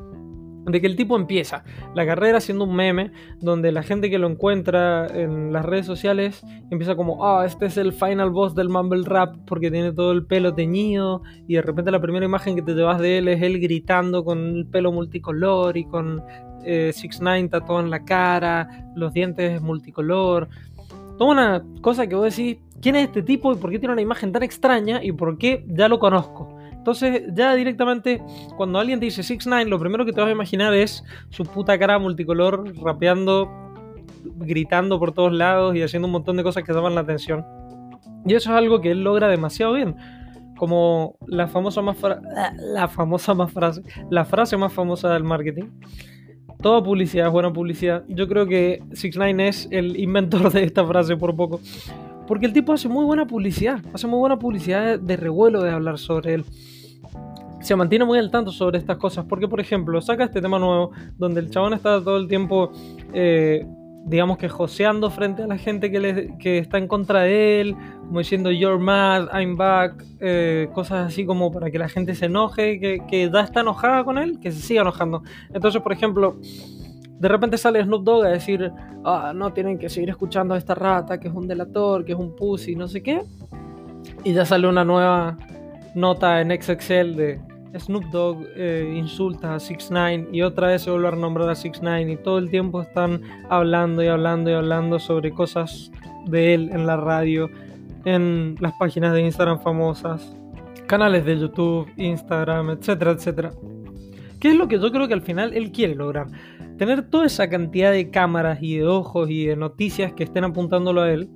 de 0.67 0.81
que 0.83 0.87
el 0.87 0.97
tipo 0.97 1.17
empieza 1.17 1.65
la 1.95 2.05
carrera 2.05 2.41
siendo 2.41 2.65
un 2.65 2.77
meme 2.77 3.13
donde 3.41 3.73
la 3.73 3.83
gente 3.83 4.11
que 4.11 4.19
lo 4.19 4.29
encuentra 4.29 5.07
en 5.07 5.51
las 5.51 5.65
redes 5.65 5.87
sociales 5.87 6.45
empieza 6.71 6.95
como, 6.95 7.25
ah, 7.25 7.47
este 7.47 7.65
es 7.65 7.79
el 7.79 7.95
final 7.95 8.29
boss 8.33 8.55
del 8.55 8.69
mumble 8.69 9.07
rap 9.07 9.35
porque 9.47 9.71
tiene 9.71 9.93
todo 9.93 10.13
el 10.13 10.27
pelo 10.27 10.55
teñido 10.55 11.23
y 11.49 11.55
de 11.55 11.63
repente 11.63 11.91
la 11.91 12.03
primera 12.03 12.27
imagen 12.27 12.55
que 12.55 12.61
te 12.61 12.75
llevas 12.75 13.01
de 13.01 13.17
él 13.17 13.29
es 13.29 13.41
él 13.41 13.59
gritando 13.61 14.27
con 14.27 14.41
el 14.41 14.67
pelo 14.67 14.93
multicolor 14.93 15.79
y 15.79 15.87
con 15.87 16.23
eh, 16.67 16.91
6 16.93 17.21
9 17.23 17.49
tatuado 17.49 17.81
en 17.81 17.89
la 17.89 18.05
cara, 18.05 18.91
los 18.95 19.15
dientes 19.15 19.63
multicolor. 19.63 20.51
Toda 21.19 21.31
una 21.31 21.65
cosa 21.81 22.07
que 22.07 22.15
vos 22.15 22.37
decís, 22.37 22.59
¿quién 22.81 22.97
es 22.97 23.07
este 23.09 23.23
tipo 23.23 23.53
y 23.53 23.57
por 23.57 23.71
qué 23.71 23.79
tiene 23.79 23.93
una 23.93 24.03
imagen 24.03 24.33
tan 24.33 24.43
extraña 24.43 25.03
y 25.03 25.13
por 25.13 25.39
qué 25.39 25.65
ya 25.69 25.89
lo 25.89 25.99
conozco? 25.99 26.57
Entonces, 26.87 27.25
ya 27.35 27.53
directamente, 27.55 28.23
cuando 28.57 28.79
alguien 28.79 29.01
te 29.01 29.07
dice 29.07 29.25
6 29.25 29.47
9 29.47 29.65
lo 29.65 29.79
primero 29.81 30.05
que 30.05 30.13
te 30.13 30.21
vas 30.21 30.29
a 30.29 30.33
imaginar 30.33 30.73
es 30.73 31.03
su 31.31 31.45
puta 31.45 31.77
cara 31.81 31.99
multicolor 31.99 32.73
rapeando, 32.81 33.51
gritando 34.37 35.01
por 35.01 35.13
todos 35.13 35.33
lados 35.33 35.75
y 35.75 35.83
haciendo 35.83 36.07
un 36.07 36.13
montón 36.13 36.37
de 36.37 36.45
cosas 36.45 36.63
que 36.63 36.73
llaman 36.73 36.95
la 36.95 37.01
atención. 37.01 37.45
Y 38.25 38.35
eso 38.35 38.51
es 38.51 38.57
algo 38.57 38.81
que 38.81 38.93
él 38.93 39.03
logra 39.03 39.27
demasiado 39.27 39.73
bien. 39.73 39.97
Como 40.57 41.17
la 41.27 41.49
famosa 41.49 41.83
más 41.83 41.97
la 42.57 42.87
famosa 42.87 43.35
más 43.35 43.51
frase, 43.51 43.83
la 44.11 44.25
frase 44.25 44.57
más 44.57 44.73
famosa 44.73 45.13
del 45.13 45.25
marketing. 45.25 45.71
Toda 46.63 46.83
publicidad 46.83 47.27
es 47.27 47.33
buena 47.33 47.53
publicidad. 47.53 48.05
Yo 48.09 48.29
creo 48.29 48.47
que 48.47 48.83
6 48.93 49.17
9 49.17 49.49
es 49.49 49.69
el 49.71 49.99
inventor 49.99 50.53
de 50.53 50.65
esta 50.65 50.85
frase 50.87 51.17
por 51.17 51.35
poco. 51.37 51.61
Porque 52.27 52.47
el 52.47 52.53
tipo 52.53 52.73
hace 52.73 52.89
muy 52.89 53.05
buena 53.05 53.27
publicidad. 53.27 53.81
Hace 53.93 54.07
muy 54.07 54.19
buena 54.19 54.39
publicidad 54.39 54.99
de 54.99 55.17
revuelo 55.17 55.63
de 55.63 55.71
hablar 55.71 55.99
sobre 55.99 56.35
él 56.35 56.45
se 57.67 57.75
mantiene 57.75 58.05
muy 58.05 58.19
al 58.19 58.31
tanto 58.31 58.53
sobre 58.53 58.79
estas 58.79 58.97
cosas. 58.97 59.25
Porque, 59.29 59.49
por 59.49 59.61
ejemplo, 59.61 60.01
saca 60.01 60.25
este 60.25 60.41
tema 60.41 60.59
nuevo 60.59 60.93
donde 61.19 61.41
el 61.41 61.51
chabón 61.51 61.75
está 61.75 62.01
todo 62.03 62.17
el 62.17 62.29
tiempo, 62.29 62.71
eh, 63.13 63.67
digamos 64.07 64.39
que 64.39 64.49
joseando 64.49 65.11
frente 65.11 65.43
a 65.43 65.47
la 65.49 65.59
gente 65.59 65.91
que, 65.91 65.99
le, 65.99 66.39
que 66.39 66.59
está 66.59 66.79
en 66.79 66.87
contra 66.87 67.23
de 67.23 67.61
él, 67.61 67.77
como 68.07 68.21
diciendo 68.21 68.53
You're 68.53 68.79
mad, 68.79 69.29
I'm 69.35 69.57
back, 69.57 70.03
eh, 70.21 70.69
cosas 70.73 71.09
así 71.09 71.27
como 71.27 71.51
para 71.51 71.71
que 71.71 71.79
la 71.79 71.89
gente 71.89 72.15
se 72.15 72.27
enoje, 72.27 72.79
que, 72.79 73.03
que 73.09 73.29
ya 73.31 73.41
está 73.41 73.61
enojada 73.61 74.05
con 74.05 74.19
él, 74.19 74.39
que 74.41 74.53
se 74.53 74.61
siga 74.61 74.83
enojando. 74.83 75.23
Entonces, 75.53 75.83
por 75.83 75.93
ejemplo. 75.93 76.37
De 77.19 77.29
repente 77.29 77.57
sale 77.57 77.83
Snoop 77.83 78.05
Dogg 78.05 78.27
a 78.27 78.29
decir, 78.29 78.71
ah, 79.03 79.33
no, 79.35 79.51
tienen 79.55 79.79
que 79.79 79.89
seguir 79.89 80.11
escuchando 80.11 80.53
a 80.53 80.59
esta 80.59 80.75
rata, 80.75 81.19
que 81.19 81.29
es 81.29 81.35
un 81.35 81.49
delator, 81.49 82.05
que 82.05 82.13
es 82.13 82.19
un 82.19 82.37
pussy, 82.37 82.77
no 82.77 82.89
sé 82.89 83.03
qué. 83.03 83.23
Y 84.23 84.35
ya 84.35 84.45
sale 84.45 84.69
una 84.69 84.85
nueva 84.85 85.39
nota 85.95 86.43
en 86.43 86.51
XXL 86.51 87.17
de 87.17 87.41
Snoop 87.79 88.05
Dogg 88.07 88.47
eh, 88.57 88.95
insulta 88.97 89.55
a 89.55 89.61
6 89.61 89.89
9 89.91 90.29
y 90.33 90.43
otra 90.43 90.69
vez 90.69 90.83
se 90.83 90.91
vuelve 90.91 91.09
a 91.09 91.11
nombrar 91.13 91.49
a 91.49 91.55
6 91.55 91.81
9 91.83 92.13
y 92.13 92.17
todo 92.17 92.39
el 92.39 92.51
tiempo 92.51 92.83
están 92.83 93.23
hablando 93.49 94.03
y 94.03 94.09
hablando 94.09 94.51
y 94.51 94.55
hablando 94.55 94.99
sobre 94.99 95.33
cosas 95.33 95.91
de 96.27 96.55
él 96.55 96.71
en 96.73 96.87
la 96.87 96.97
radio, 96.97 97.51
en 98.05 98.57
las 98.61 98.73
páginas 98.75 99.13
de 99.13 99.23
Instagram 99.23 99.61
famosas, 99.61 100.35
canales 100.87 101.25
de 101.25 101.39
YouTube, 101.39 101.89
Instagram, 101.97 102.71
etcétera, 102.71 103.13
etcétera. 103.13 103.53
¿Qué 104.41 104.51
es 104.51 104.57
lo 104.57 104.69
que 104.69 104.79
yo 104.79 104.91
creo 104.93 105.09
que 105.09 105.15
al 105.15 105.23
final 105.23 105.55
él 105.55 105.73
quiere 105.73 105.95
lograr? 105.95 106.27
Tener 106.79 107.09
toda 107.09 107.27
esa 107.27 107.49
cantidad 107.49 107.91
de 107.91 108.11
cámaras 108.11 108.59
y 108.61 108.77
de 108.77 108.87
ojos 108.87 109.31
y 109.31 109.47
de 109.47 109.57
noticias 109.57 110.13
que 110.13 110.25
estén 110.25 110.45
apuntándolo 110.45 111.01
a 111.01 111.11
él 111.11 111.29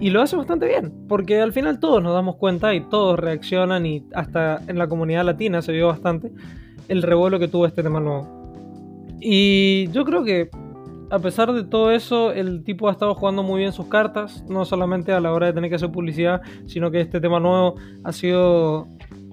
y 0.00 0.10
lo 0.10 0.22
hace 0.22 0.34
bastante 0.34 0.66
bien, 0.66 0.92
porque 1.08 1.40
al 1.40 1.52
final 1.52 1.78
todos 1.78 2.02
nos 2.02 2.14
damos 2.14 2.36
cuenta 2.36 2.74
y 2.74 2.80
todos 2.80 3.18
reaccionan 3.18 3.84
y 3.84 4.06
hasta 4.14 4.62
en 4.66 4.78
la 4.78 4.88
comunidad 4.88 5.24
latina 5.24 5.60
se 5.60 5.72
vio 5.72 5.88
bastante 5.88 6.32
el 6.88 7.02
revuelo 7.02 7.38
que 7.38 7.48
tuvo 7.48 7.66
este 7.66 7.82
tema 7.82 8.00
nuevo. 8.00 8.26
Y 9.20 9.88
yo 9.92 10.04
creo 10.06 10.24
que 10.24 10.48
a 11.10 11.18
pesar 11.18 11.52
de 11.52 11.64
todo 11.64 11.90
eso, 11.90 12.32
el 12.32 12.62
tipo 12.62 12.88
ha 12.88 12.92
estado 12.92 13.14
jugando 13.14 13.42
muy 13.42 13.60
bien 13.60 13.72
sus 13.72 13.86
cartas, 13.86 14.44
no 14.48 14.64
solamente 14.64 15.12
a 15.12 15.20
la 15.20 15.32
hora 15.32 15.46
de 15.46 15.52
tener 15.52 15.68
que 15.68 15.76
hacer 15.76 15.90
publicidad, 15.90 16.40
sino 16.66 16.90
que 16.90 17.00
este 17.00 17.20
tema 17.20 17.40
nuevo 17.40 17.74
ha 18.04 18.12
sido 18.12 18.86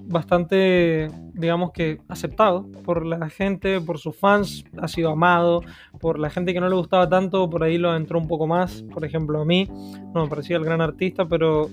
bastante, 0.08 1.08
digamos 1.34 1.72
que, 1.72 2.00
aceptado 2.08 2.66
por 2.84 3.04
la 3.04 3.28
gente, 3.28 3.80
por 3.80 3.98
sus 3.98 4.16
fans, 4.16 4.64
ha 4.80 4.88
sido 4.88 5.10
amado, 5.10 5.62
por 6.00 6.18
la 6.18 6.30
gente 6.30 6.54
que 6.54 6.60
no 6.60 6.68
le 6.68 6.74
gustaba 6.74 7.08
tanto, 7.08 7.48
por 7.48 7.62
ahí 7.62 7.78
lo 7.78 7.94
entró 7.94 8.18
un 8.18 8.26
poco 8.26 8.46
más, 8.46 8.82
por 8.92 9.04
ejemplo 9.04 9.40
a 9.40 9.44
mí, 9.44 9.68
no 10.14 10.22
me 10.22 10.28
parecía 10.28 10.56
el 10.56 10.64
gran 10.64 10.80
artista, 10.80 11.26
pero 11.26 11.68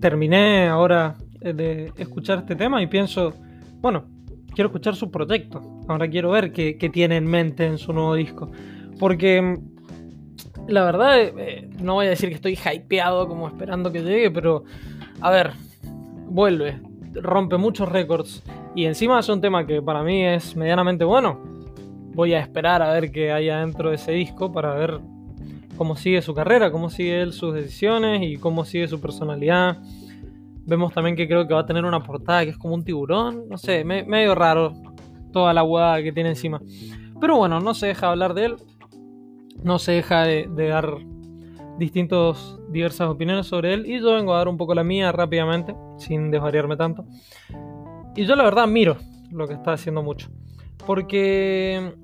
terminé 0.00 0.68
ahora 0.68 1.16
de 1.40 1.92
escuchar 1.96 2.38
este 2.38 2.56
tema 2.56 2.82
y 2.82 2.88
pienso, 2.88 3.32
bueno, 3.80 4.04
quiero 4.54 4.68
escuchar 4.68 4.96
su 4.96 5.10
proyecto, 5.10 5.62
ahora 5.86 6.08
quiero 6.08 6.30
ver 6.30 6.52
qué, 6.52 6.90
tiene 6.92 7.16
en 7.16 7.26
mente 7.26 7.64
en 7.64 7.78
su 7.78 7.92
nuevo 7.92 8.14
disco, 8.14 8.50
porque 8.98 9.56
la 10.66 10.84
verdad, 10.84 11.20
eh, 11.20 11.70
no 11.80 11.94
voy 11.94 12.06
a 12.06 12.10
decir 12.10 12.28
que 12.28 12.34
estoy 12.34 12.58
hypeado 12.58 13.28
como 13.28 13.46
esperando 13.46 13.92
que 13.92 14.02
llegue, 14.02 14.32
pero 14.32 14.64
a 15.20 15.30
ver, 15.30 15.52
vuelve, 16.26 16.87
rompe 17.22 17.56
muchos 17.56 17.88
récords 17.88 18.42
y 18.74 18.84
encima 18.84 19.18
es 19.18 19.28
un 19.28 19.40
tema 19.40 19.66
que 19.66 19.82
para 19.82 20.02
mí 20.02 20.24
es 20.24 20.56
medianamente 20.56 21.04
bueno. 21.04 21.40
Voy 22.14 22.34
a 22.34 22.40
esperar 22.40 22.82
a 22.82 22.92
ver 22.92 23.10
qué 23.12 23.32
hay 23.32 23.46
dentro 23.46 23.90
de 23.90 23.96
ese 23.96 24.12
disco 24.12 24.52
para 24.52 24.74
ver 24.74 25.00
cómo 25.76 25.96
sigue 25.96 26.20
su 26.22 26.34
carrera, 26.34 26.70
cómo 26.70 26.90
sigue 26.90 27.22
él 27.22 27.32
sus 27.32 27.54
decisiones 27.54 28.22
y 28.22 28.36
cómo 28.36 28.64
sigue 28.64 28.88
su 28.88 29.00
personalidad. 29.00 29.78
Vemos 30.66 30.92
también 30.92 31.16
que 31.16 31.26
creo 31.26 31.46
que 31.46 31.54
va 31.54 31.60
a 31.60 31.66
tener 31.66 31.84
una 31.84 32.00
portada 32.00 32.44
que 32.44 32.50
es 32.50 32.58
como 32.58 32.74
un 32.74 32.84
tiburón, 32.84 33.48
no 33.48 33.56
sé, 33.56 33.84
medio 33.84 34.34
raro 34.34 34.74
toda 35.32 35.54
la 35.54 35.62
hueá 35.62 36.02
que 36.02 36.12
tiene 36.12 36.30
encima. 36.30 36.60
Pero 37.20 37.36
bueno, 37.36 37.60
no 37.60 37.74
se 37.74 37.86
deja 37.86 38.10
hablar 38.10 38.34
de 38.34 38.46
él, 38.46 38.56
no 39.62 39.78
se 39.78 39.92
deja 39.92 40.24
de, 40.24 40.48
de 40.50 40.68
dar 40.68 40.98
distintos, 41.78 42.60
diversas 42.68 43.08
opiniones 43.08 43.46
sobre 43.46 43.72
él 43.72 43.86
y 43.86 44.00
yo 44.00 44.12
vengo 44.12 44.34
a 44.34 44.38
dar 44.38 44.48
un 44.48 44.56
poco 44.56 44.74
la 44.74 44.84
mía 44.84 45.12
rápidamente, 45.12 45.74
sin 45.96 46.30
desvariarme 46.30 46.76
tanto. 46.76 47.04
Y 48.16 48.24
yo 48.24 48.34
la 48.34 48.44
verdad 48.44 48.66
miro 48.66 48.96
lo 49.30 49.46
que 49.46 49.54
está 49.54 49.72
haciendo 49.72 50.02
mucho, 50.02 50.28
porque 50.84 51.94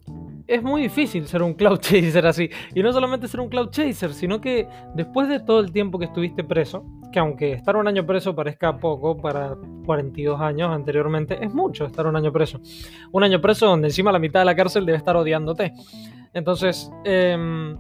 es 0.47 0.63
muy 0.63 0.83
difícil 0.83 1.27
ser 1.27 1.43
un 1.43 1.55
cloud 1.55 1.79
chaser 1.81 2.27
así. 2.27 2.49
Y 2.75 2.83
no 2.83 2.93
solamente 2.93 3.27
ser 3.27 3.41
un 3.41 3.49
cloud 3.49 3.71
chaser, 3.71 4.15
sino 4.15 4.41
que 4.41 4.69
después 4.95 5.29
de 5.29 5.41
todo 5.41 5.61
el 5.61 5.73
tiempo 5.73 5.99
que 5.99 6.05
estuviste 6.05 6.45
preso, 6.45 6.85
que 7.13 7.19
aunque 7.19 7.53
estar 7.53 7.77
un 7.77 7.89
año 7.89 8.07
preso 8.07 8.35
parezca 8.35 8.77
poco 8.77 9.17
para 9.17 9.57
42 9.87 10.41
años 10.41 10.71
anteriormente, 10.71 11.45
es 11.45 11.53
mucho 11.53 11.87
estar 11.87 12.07
un 12.07 12.17
año 12.17 12.33
preso. 12.33 12.61
Un 13.13 13.25
año 13.25 13.41
preso 13.41 13.67
donde 13.67 13.89
encima 13.89 14.13
la 14.13 14.19
mitad 14.19 14.41
de 14.41 14.47
la 14.47 14.57
cárcel 14.57 14.87
debe 14.87 14.99
estar 14.99 15.17
odiándote. 15.17 15.73
Entonces, 16.33 16.91
eh, 17.05 17.77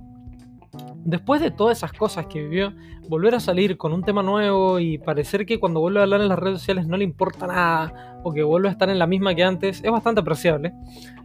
después 1.04 1.40
de 1.40 1.50
todas 1.50 1.78
esas 1.78 1.92
cosas 1.92 2.26
que 2.26 2.42
vivió, 2.42 2.72
volver 3.08 3.34
a 3.34 3.40
salir 3.40 3.76
con 3.76 3.92
un 3.92 4.02
tema 4.02 4.22
nuevo 4.22 4.78
y 4.80 4.98
parecer 4.98 5.46
que 5.46 5.60
cuando 5.60 5.80
vuelve 5.80 6.00
a 6.00 6.02
hablar 6.02 6.20
en 6.20 6.28
las 6.28 6.38
redes 6.38 6.58
sociales 6.58 6.86
no 6.86 6.96
le 6.96 7.04
importa 7.04 7.46
nada 7.46 8.20
o 8.22 8.32
que 8.32 8.42
vuelve 8.42 8.68
a 8.68 8.72
estar 8.72 8.88
en 8.88 8.98
la 8.98 9.06
misma 9.06 9.34
que 9.34 9.44
antes 9.44 9.82
es 9.84 9.90
bastante 9.90 10.20
apreciable. 10.20 10.72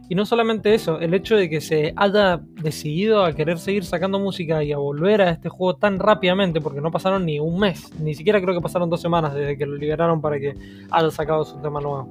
Y 0.08 0.16
no 0.16 0.26
solamente 0.26 0.74
eso, 0.74 0.98
el 0.98 1.14
hecho 1.14 1.36
de 1.36 1.48
que 1.48 1.60
se 1.60 1.92
haya 1.96 2.40
decidido 2.62 3.24
a 3.24 3.32
querer 3.32 3.58
seguir 3.58 3.84
sacando 3.84 4.18
música 4.18 4.62
y 4.64 4.72
a 4.72 4.76
volver 4.76 5.22
a 5.22 5.30
este 5.30 5.48
juego 5.48 5.76
tan 5.76 6.00
rápidamente, 6.00 6.60
porque 6.60 6.80
no 6.80 6.90
pasaron 6.90 7.24
ni 7.24 7.38
un 7.38 7.60
mes, 7.60 7.92
ni 8.00 8.14
siquiera 8.14 8.40
creo 8.40 8.52
que 8.52 8.60
pasaron 8.60 8.90
dos 8.90 9.00
semanas 9.00 9.34
desde 9.34 9.56
que 9.56 9.66
lo 9.66 9.76
liberaron 9.76 10.20
para 10.20 10.40
que 10.40 10.54
haya 10.90 11.10
sacado 11.12 11.44
su 11.44 11.58
tema 11.58 11.80
nuevo. 11.80 12.08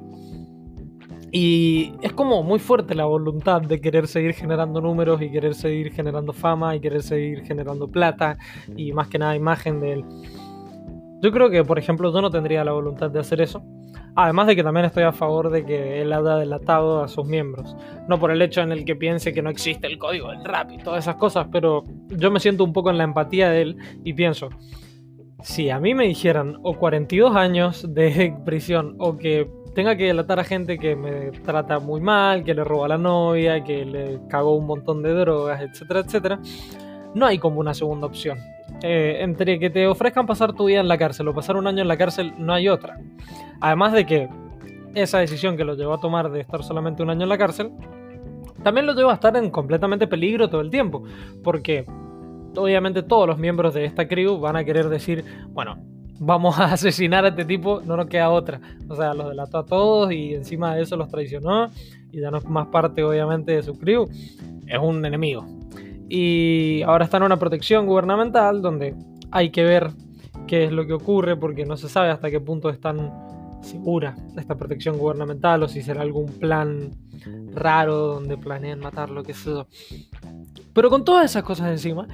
Y 1.31 1.93
es 2.01 2.13
como 2.13 2.41
muy 2.43 2.59
fuerte 2.59 2.95
la 2.95 3.05
voluntad 3.05 3.61
de 3.61 3.79
querer 3.79 4.07
seguir 4.07 4.33
generando 4.33 4.81
números 4.81 5.21
y 5.21 5.31
querer 5.31 5.53
seguir 5.53 5.91
generando 5.91 6.33
fama 6.33 6.75
y 6.75 6.79
querer 6.79 7.03
seguir 7.03 7.43
generando 7.43 7.87
plata 7.87 8.37
y 8.75 8.91
más 8.93 9.07
que 9.07 9.19
nada 9.19 9.35
imagen 9.35 9.79
de 9.79 9.93
él. 9.93 10.05
Yo 11.21 11.31
creo 11.31 11.49
que, 11.49 11.63
por 11.63 11.77
ejemplo, 11.77 12.13
yo 12.13 12.21
no 12.21 12.29
tendría 12.29 12.63
la 12.63 12.71
voluntad 12.71 13.11
de 13.11 13.19
hacer 13.19 13.41
eso. 13.41 13.61
Además 14.15 14.47
de 14.47 14.55
que 14.55 14.63
también 14.63 14.85
estoy 14.85 15.03
a 15.03 15.11
favor 15.11 15.49
de 15.49 15.65
que 15.65 16.01
él 16.01 16.11
haya 16.11 16.35
delatado 16.35 17.03
a 17.03 17.07
sus 17.07 17.25
miembros. 17.25 17.75
No 18.07 18.19
por 18.19 18.31
el 18.31 18.41
hecho 18.41 18.61
en 18.61 18.71
el 18.71 18.83
que 18.83 18.95
piense 18.95 19.33
que 19.33 19.41
no 19.41 19.49
existe 19.49 19.87
el 19.87 19.97
código 19.97 20.29
del 20.29 20.43
rap 20.43 20.71
y 20.71 20.77
todas 20.77 21.05
esas 21.05 21.15
cosas, 21.15 21.47
pero 21.51 21.83
yo 22.09 22.31
me 22.31 22.39
siento 22.39 22.63
un 22.63 22.73
poco 22.73 22.89
en 22.89 22.97
la 22.97 23.03
empatía 23.03 23.49
de 23.49 23.61
él 23.61 23.77
y 24.03 24.13
pienso, 24.13 24.49
si 25.41 25.69
a 25.69 25.79
mí 25.79 25.93
me 25.93 26.05
dijeran 26.05 26.59
o 26.63 26.77
42 26.77 27.35
años 27.35 27.85
de 27.93 28.35
prisión 28.45 28.95
o 28.99 29.17
que 29.17 29.49
tenga 29.73 29.95
que 29.95 30.05
delatar 30.05 30.39
a 30.39 30.43
gente 30.43 30.77
que 30.77 30.95
me 30.95 31.31
trata 31.43 31.79
muy 31.79 32.01
mal, 32.01 32.43
que 32.43 32.53
le 32.53 32.63
roba 32.63 32.85
a 32.85 32.89
la 32.89 32.97
novia, 32.97 33.63
que 33.63 33.85
le 33.85 34.19
cagó 34.27 34.55
un 34.55 34.65
montón 34.65 35.01
de 35.01 35.13
drogas, 35.13 35.61
etcétera, 35.61 36.01
etcétera, 36.01 36.39
no 37.13 37.25
hay 37.25 37.37
como 37.37 37.59
una 37.59 37.73
segunda 37.73 38.07
opción. 38.07 38.39
Eh, 38.81 39.17
entre 39.21 39.59
que 39.59 39.69
te 39.69 39.87
ofrezcan 39.87 40.25
pasar 40.25 40.53
tu 40.53 40.65
vida 40.65 40.79
en 40.79 40.87
la 40.87 40.97
cárcel 40.97 41.27
o 41.27 41.33
pasar 41.33 41.55
un 41.57 41.67
año 41.67 41.81
en 41.81 41.87
la 41.87 41.97
cárcel, 41.97 42.33
no 42.37 42.53
hay 42.53 42.69
otra. 42.69 42.99
Además 43.61 43.93
de 43.93 44.05
que 44.05 44.29
esa 44.95 45.19
decisión 45.19 45.57
que 45.57 45.63
lo 45.63 45.75
llevó 45.75 45.93
a 45.93 45.99
tomar 45.99 46.31
de 46.31 46.41
estar 46.41 46.63
solamente 46.63 47.03
un 47.03 47.09
año 47.09 47.23
en 47.23 47.29
la 47.29 47.37
cárcel, 47.37 47.71
también 48.63 48.85
lo 48.85 48.93
lleva 48.93 49.11
a 49.11 49.15
estar 49.15 49.35
en 49.37 49.49
completamente 49.49 50.07
peligro 50.07 50.49
todo 50.49 50.61
el 50.61 50.69
tiempo. 50.69 51.03
Porque 51.43 51.85
obviamente 52.55 53.03
todos 53.03 53.27
los 53.27 53.37
miembros 53.37 53.73
de 53.73 53.85
esta 53.85 54.07
crew 54.07 54.39
van 54.39 54.55
a 54.55 54.63
querer 54.63 54.89
decir, 54.89 55.23
bueno, 55.49 55.77
vamos 56.19 56.59
a 56.59 56.65
asesinar 56.73 57.25
a 57.25 57.29
este 57.29 57.45
tipo, 57.45 57.81
no 57.81 57.97
nos 57.97 58.07
queda 58.07 58.29
otra. 58.29 58.59
O 58.87 58.95
sea, 58.95 59.13
los 59.13 59.29
delató 59.29 59.59
a 59.59 59.65
todos 59.65 60.11
y 60.11 60.33
encima 60.33 60.75
de 60.75 60.83
eso 60.83 60.97
los 60.97 61.09
traicionó 61.09 61.69
y 62.11 62.19
ya 62.19 62.31
no 62.31 62.37
es 62.37 62.45
más 62.45 62.67
parte 62.67 63.03
obviamente 63.03 63.53
de 63.53 63.63
su 63.63 63.77
crew. 63.77 64.07
Es 64.67 64.79
un 64.79 65.05
enemigo. 65.05 65.45
Y 66.09 66.81
ahora 66.83 67.05
está 67.05 67.17
en 67.17 67.23
una 67.23 67.37
protección 67.37 67.85
gubernamental 67.85 68.61
donde 68.61 68.95
hay 69.31 69.51
que 69.51 69.63
ver 69.63 69.91
qué 70.47 70.65
es 70.65 70.71
lo 70.71 70.87
que 70.87 70.93
ocurre 70.93 71.37
porque 71.37 71.65
no 71.65 71.77
se 71.77 71.89
sabe 71.89 72.09
hasta 72.09 72.31
qué 72.31 72.39
punto 72.39 72.69
están 72.69 73.11
segura 73.61 74.15
esta 74.37 74.55
protección 74.55 74.97
gubernamental 74.97 75.63
o 75.63 75.67
si 75.67 75.81
será 75.81 76.01
algún 76.01 76.27
plan 76.39 76.91
raro 77.53 77.97
donde 77.97 78.37
planean 78.37 78.79
matarlo, 78.79 79.23
qué 79.23 79.33
sé 79.33 79.49
yo. 79.49 79.67
Pero 80.73 80.89
con 80.89 81.03
todas 81.03 81.29
esas 81.29 81.43
cosas 81.43 81.69
encima, 81.69 82.07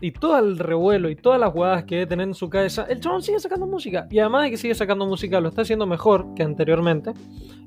y 0.00 0.12
todo 0.12 0.38
el 0.38 0.58
revuelo 0.58 1.10
y 1.10 1.16
todas 1.16 1.40
las 1.40 1.52
jugadas 1.52 1.84
que 1.84 1.96
debe 1.96 2.06
tener 2.06 2.28
en 2.28 2.34
su 2.34 2.48
cabeza, 2.48 2.86
el 2.88 3.00
chabón 3.00 3.22
sigue 3.22 3.40
sacando 3.40 3.66
música. 3.66 4.06
Y 4.10 4.18
además 4.18 4.44
de 4.44 4.50
que 4.50 4.56
sigue 4.56 4.74
sacando 4.74 5.06
música, 5.06 5.40
lo 5.40 5.48
está 5.48 5.62
haciendo 5.62 5.86
mejor 5.86 6.34
que 6.34 6.42
anteriormente. 6.42 7.12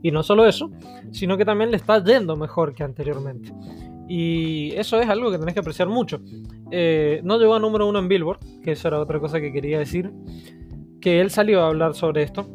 Y 0.02 0.12
no 0.12 0.24
solo 0.24 0.46
eso, 0.46 0.72
sino 1.12 1.38
que 1.38 1.46
también 1.46 1.72
le 1.72 1.78
está 1.78 2.04
yendo 2.04 2.36
mejor 2.36 2.74
que 2.74 2.84
anteriormente. 2.84 3.52
Y 4.08 4.72
eso 4.76 5.00
es 5.00 5.08
algo 5.10 5.32
que 5.32 5.38
tenés 5.38 5.54
que 5.54 5.60
apreciar 5.60 5.88
mucho. 5.88 6.22
Eh, 6.72 7.22
no 7.24 7.38
llegó 7.38 7.56
a 7.56 7.60
número 7.60 7.88
uno 7.88 8.00
en 8.00 8.08
Billboard, 8.08 8.40
que 8.64 8.72
eso 8.72 8.88
era 8.88 9.00
otra 9.00 9.20
cosa 9.20 9.40
que 9.40 9.52
quería 9.52 9.80
decir. 9.80 10.12
Que 11.00 11.22
él 11.22 11.30
salió 11.30 11.62
a 11.62 11.68
hablar 11.68 11.94
sobre 11.94 12.24
esto 12.24 12.48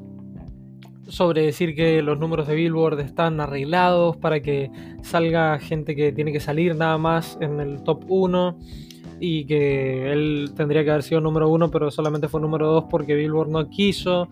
sobre 1.08 1.42
decir 1.42 1.74
que 1.74 2.02
los 2.02 2.18
números 2.18 2.48
de 2.48 2.54
Billboard 2.54 3.00
están 3.00 3.40
arreglados 3.40 4.16
para 4.16 4.40
que 4.40 4.70
salga 5.02 5.58
gente 5.58 5.94
que 5.94 6.12
tiene 6.12 6.32
que 6.32 6.40
salir 6.40 6.74
nada 6.74 6.98
más 6.98 7.38
en 7.40 7.60
el 7.60 7.82
top 7.84 8.04
1 8.08 8.58
y 9.20 9.46
que 9.46 10.12
él 10.12 10.52
tendría 10.56 10.84
que 10.84 10.90
haber 10.90 11.02
sido 11.02 11.20
número 11.20 11.48
1 11.48 11.70
pero 11.70 11.90
solamente 11.90 12.28
fue 12.28 12.40
número 12.40 12.70
2 12.72 12.84
porque 12.90 13.14
Billboard 13.14 13.48
no 13.48 13.68
quiso. 13.68 14.28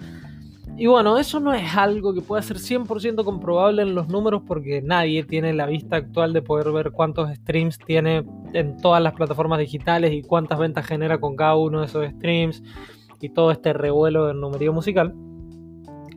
Y 0.76 0.87
bueno, 0.87 1.19
eso 1.19 1.38
no 1.38 1.55
es 1.55 1.76
algo 1.76 2.12
que 2.14 2.21
pueda 2.21 2.43
ser 2.43 2.57
100% 2.57 3.23
comprobable 3.25 3.83
en 3.83 3.95
los 3.95 4.09
números 4.09 4.43
porque 4.45 4.83
nadie 4.83 5.23
tiene 5.23 5.53
la 5.53 5.67
vista 5.67 5.97
actual 5.97 6.33
de 6.33 6.43
poder 6.43 6.73
ver 6.73 6.91
cuántos 6.91 7.33
streams 7.33 7.79
tiene 7.79 8.25
en 8.55 8.76
todas 8.79 9.00
las 9.00 9.12
plataformas 9.12 9.61
digitales 9.61 10.12
y 10.12 10.23
cuántas 10.23 10.59
ventas 10.59 10.85
genera 10.85 11.19
con 11.19 11.37
cada 11.37 11.55
uno 11.55 11.81
de 11.81 11.87
esos 11.87 12.05
streams 12.11 12.62
y 13.21 13.29
todo 13.29 13.53
este 13.53 13.73
revuelo 13.73 14.26
del 14.26 14.41
numerío 14.41 14.73
musical. 14.73 15.14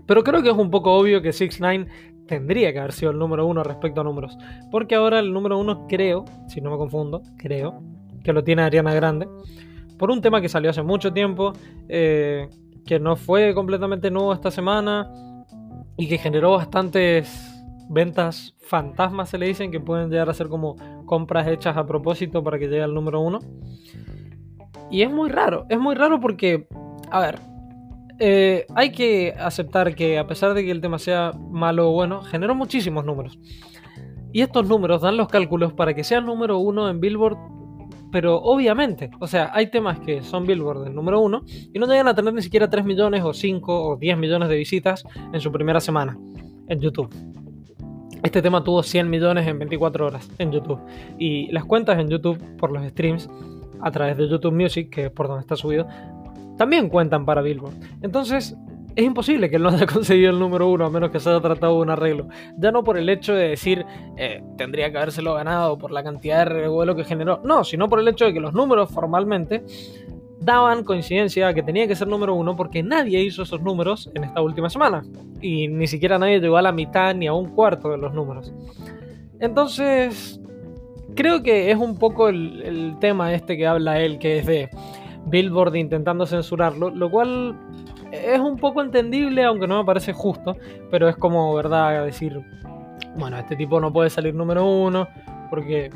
Pero 0.07 0.23
creo 0.23 0.41
que 0.41 0.49
es 0.49 0.57
un 0.57 0.71
poco 0.71 0.93
obvio 0.93 1.21
que 1.21 1.33
6 1.33 1.59
9 1.59 1.87
tendría 2.25 2.73
que 2.73 2.79
haber 2.79 2.93
sido 2.93 3.11
el 3.11 3.19
número 3.19 3.45
uno 3.45 3.63
respecto 3.63 4.01
a 4.01 4.03
números. 4.03 4.37
Porque 4.71 4.95
ahora 4.95 5.19
el 5.19 5.31
número 5.31 5.59
uno 5.59 5.85
creo, 5.87 6.25
si 6.47 6.61
no 6.61 6.71
me 6.71 6.77
confundo, 6.77 7.21
creo 7.37 7.83
que 8.27 8.33
lo 8.33 8.43
tiene 8.43 8.61
Ariana 8.61 8.93
Grande. 8.93 9.25
Por 9.97 10.11
un 10.11 10.21
tema 10.21 10.41
que 10.41 10.49
salió 10.49 10.69
hace 10.69 10.83
mucho 10.83 11.13
tiempo, 11.13 11.53
eh, 11.87 12.49
que 12.85 12.99
no 12.99 13.15
fue 13.15 13.55
completamente 13.55 14.11
nuevo 14.11 14.33
esta 14.33 14.51
semana 14.51 15.09
y 15.95 16.09
que 16.09 16.17
generó 16.17 16.51
bastantes 16.51 17.63
ventas 17.89 18.53
fantasmas, 18.59 19.29
se 19.29 19.37
le 19.37 19.47
dicen, 19.47 19.71
que 19.71 19.79
pueden 19.79 20.09
llegar 20.09 20.29
a 20.29 20.33
ser 20.33 20.49
como 20.49 20.75
compras 21.05 21.47
hechas 21.47 21.77
a 21.77 21.87
propósito 21.87 22.43
para 22.43 22.59
que 22.59 22.67
llegue 22.67 22.83
al 22.83 22.93
número 22.93 23.21
uno. 23.21 23.39
Y 24.91 25.03
es 25.03 25.09
muy 25.09 25.29
raro, 25.29 25.65
es 25.69 25.79
muy 25.79 25.95
raro 25.95 26.19
porque, 26.19 26.67
a 27.09 27.21
ver, 27.21 27.39
eh, 28.19 28.65
hay 28.75 28.91
que 28.91 29.35
aceptar 29.39 29.95
que 29.95 30.19
a 30.19 30.27
pesar 30.27 30.53
de 30.53 30.65
que 30.65 30.71
el 30.71 30.81
tema 30.81 30.99
sea 30.99 31.31
malo 31.49 31.91
o 31.91 31.93
bueno, 31.93 32.23
generó 32.23 32.55
muchísimos 32.55 33.05
números. 33.05 33.39
Y 34.33 34.41
estos 34.41 34.67
números 34.67 35.01
dan 35.01 35.15
los 35.15 35.29
cálculos 35.29 35.71
para 35.71 35.93
que 35.93 36.03
sea 36.03 36.19
número 36.19 36.57
uno 36.57 36.89
en 36.89 36.99
Billboard, 36.99 37.37
pero 38.11 38.37
obviamente, 38.37 39.09
o 39.19 39.27
sea, 39.27 39.51
hay 39.53 39.69
temas 39.69 39.99
que 39.99 40.21
son 40.21 40.45
Billboard 40.45 40.85
del 40.85 40.95
número 40.95 41.19
uno 41.19 41.43
y 41.45 41.77
no 41.79 41.85
llegan 41.87 42.07
a 42.07 42.15
tener 42.15 42.33
ni 42.33 42.41
siquiera 42.41 42.69
3 42.69 42.85
millones 42.85 43.23
o 43.23 43.33
5 43.33 43.89
o 43.89 43.95
10 43.97 44.17
millones 44.17 44.49
de 44.49 44.55
visitas 44.55 45.03
en 45.33 45.39
su 45.39 45.51
primera 45.51 45.79
semana 45.79 46.17
en 46.67 46.79
YouTube. 46.79 47.13
Este 48.23 48.41
tema 48.41 48.63
tuvo 48.63 48.83
100 48.83 49.09
millones 49.09 49.47
en 49.47 49.59
24 49.59 50.07
horas 50.07 50.29
en 50.37 50.51
YouTube. 50.51 50.79
Y 51.17 51.51
las 51.51 51.65
cuentas 51.65 51.99
en 51.99 52.09
YouTube 52.09 52.37
por 52.57 52.71
los 52.71 52.85
streams 52.87 53.29
a 53.81 53.91
través 53.91 54.17
de 54.17 54.27
YouTube 54.27 54.53
Music, 54.53 54.89
que 54.89 55.05
es 55.05 55.11
por 55.11 55.27
donde 55.27 55.41
está 55.41 55.55
subido, 55.55 55.87
también 56.57 56.89
cuentan 56.89 57.25
para 57.25 57.41
Billboard. 57.41 57.75
Entonces, 58.01 58.55
es 58.97 59.03
imposible 59.03 59.47
que 59.47 59.57
él 59.57 59.63
no 59.63 59.69
haya 59.69 59.85
conseguido 59.93 60.31
el 60.31 60.39
número 60.39 60.67
uno 60.67 60.87
a 60.87 60.89
menos 60.89 61.11
que 61.11 61.19
se 61.19 61.29
haya 61.29 61.39
tratado 61.39 61.75
de 61.75 61.81
un 61.81 61.89
arreglo. 61.91 62.27
Ya 62.57 62.71
no 62.71 62.83
por 62.83 62.97
el 62.97 63.07
hecho 63.09 63.35
de 63.35 63.49
decir 63.49 63.85
eh, 64.17 64.43
tendría 64.57 64.91
que 64.91 64.97
habérselo 64.97 65.35
ganado 65.35 65.77
por 65.77 65.91
la 65.91 66.03
cantidad 66.03 66.39
de 66.39 66.45
revuelo 66.45 66.95
que 66.95 67.03
generó. 67.03 67.39
No, 67.43 67.63
sino 67.63 67.87
por 67.87 67.99
el 67.99 68.07
hecho 68.07 68.25
de 68.25 68.33
que 68.33 68.39
los 68.39 68.53
números 68.53 68.89
formalmente 68.89 69.63
daban 70.39 70.83
coincidencia 70.83 71.53
que 71.53 71.61
tenía 71.61 71.87
que 71.87 71.95
ser 71.95 72.07
número 72.07 72.33
uno 72.33 72.55
porque 72.55 72.81
nadie 72.81 73.21
hizo 73.21 73.43
esos 73.43 73.61
números 73.61 74.09
en 74.15 74.23
esta 74.23 74.41
última 74.41 74.67
semana. 74.67 75.05
Y 75.41 75.67
ni 75.67 75.85
siquiera 75.85 76.17
nadie 76.17 76.39
llegó 76.39 76.57
a 76.57 76.63
la 76.63 76.71
mitad 76.71 77.13
ni 77.13 77.27
a 77.27 77.33
un 77.33 77.51
cuarto 77.51 77.89
de 77.89 77.97
los 77.97 78.15
números. 78.15 78.51
Entonces, 79.39 80.41
creo 81.15 81.43
que 81.43 81.69
es 81.69 81.77
un 81.77 81.99
poco 81.99 82.29
el, 82.29 82.63
el 82.63 82.97
tema 82.99 83.31
este 83.35 83.57
que 83.57 83.67
habla 83.67 84.01
él, 84.01 84.17
que 84.17 84.39
es 84.39 84.47
de 84.47 84.69
Billboard 85.29 85.75
intentando 85.75 86.25
censurarlo, 86.25 86.89
lo 86.89 87.09
cual 87.09 87.55
es 88.11 88.39
un 88.39 88.57
poco 88.57 88.81
entendible, 88.81 89.43
aunque 89.43 89.67
no 89.67 89.77
me 89.79 89.85
parece 89.85 90.13
justo, 90.13 90.55
pero 90.89 91.09
es 91.09 91.15
como, 91.17 91.53
¿verdad? 91.55 92.05
Decir, 92.05 92.41
bueno, 93.17 93.37
este 93.37 93.55
tipo 93.55 93.79
no 93.79 93.91
puede 93.91 94.09
salir 94.09 94.33
número 94.33 94.65
uno, 94.65 95.07
porque 95.49 95.89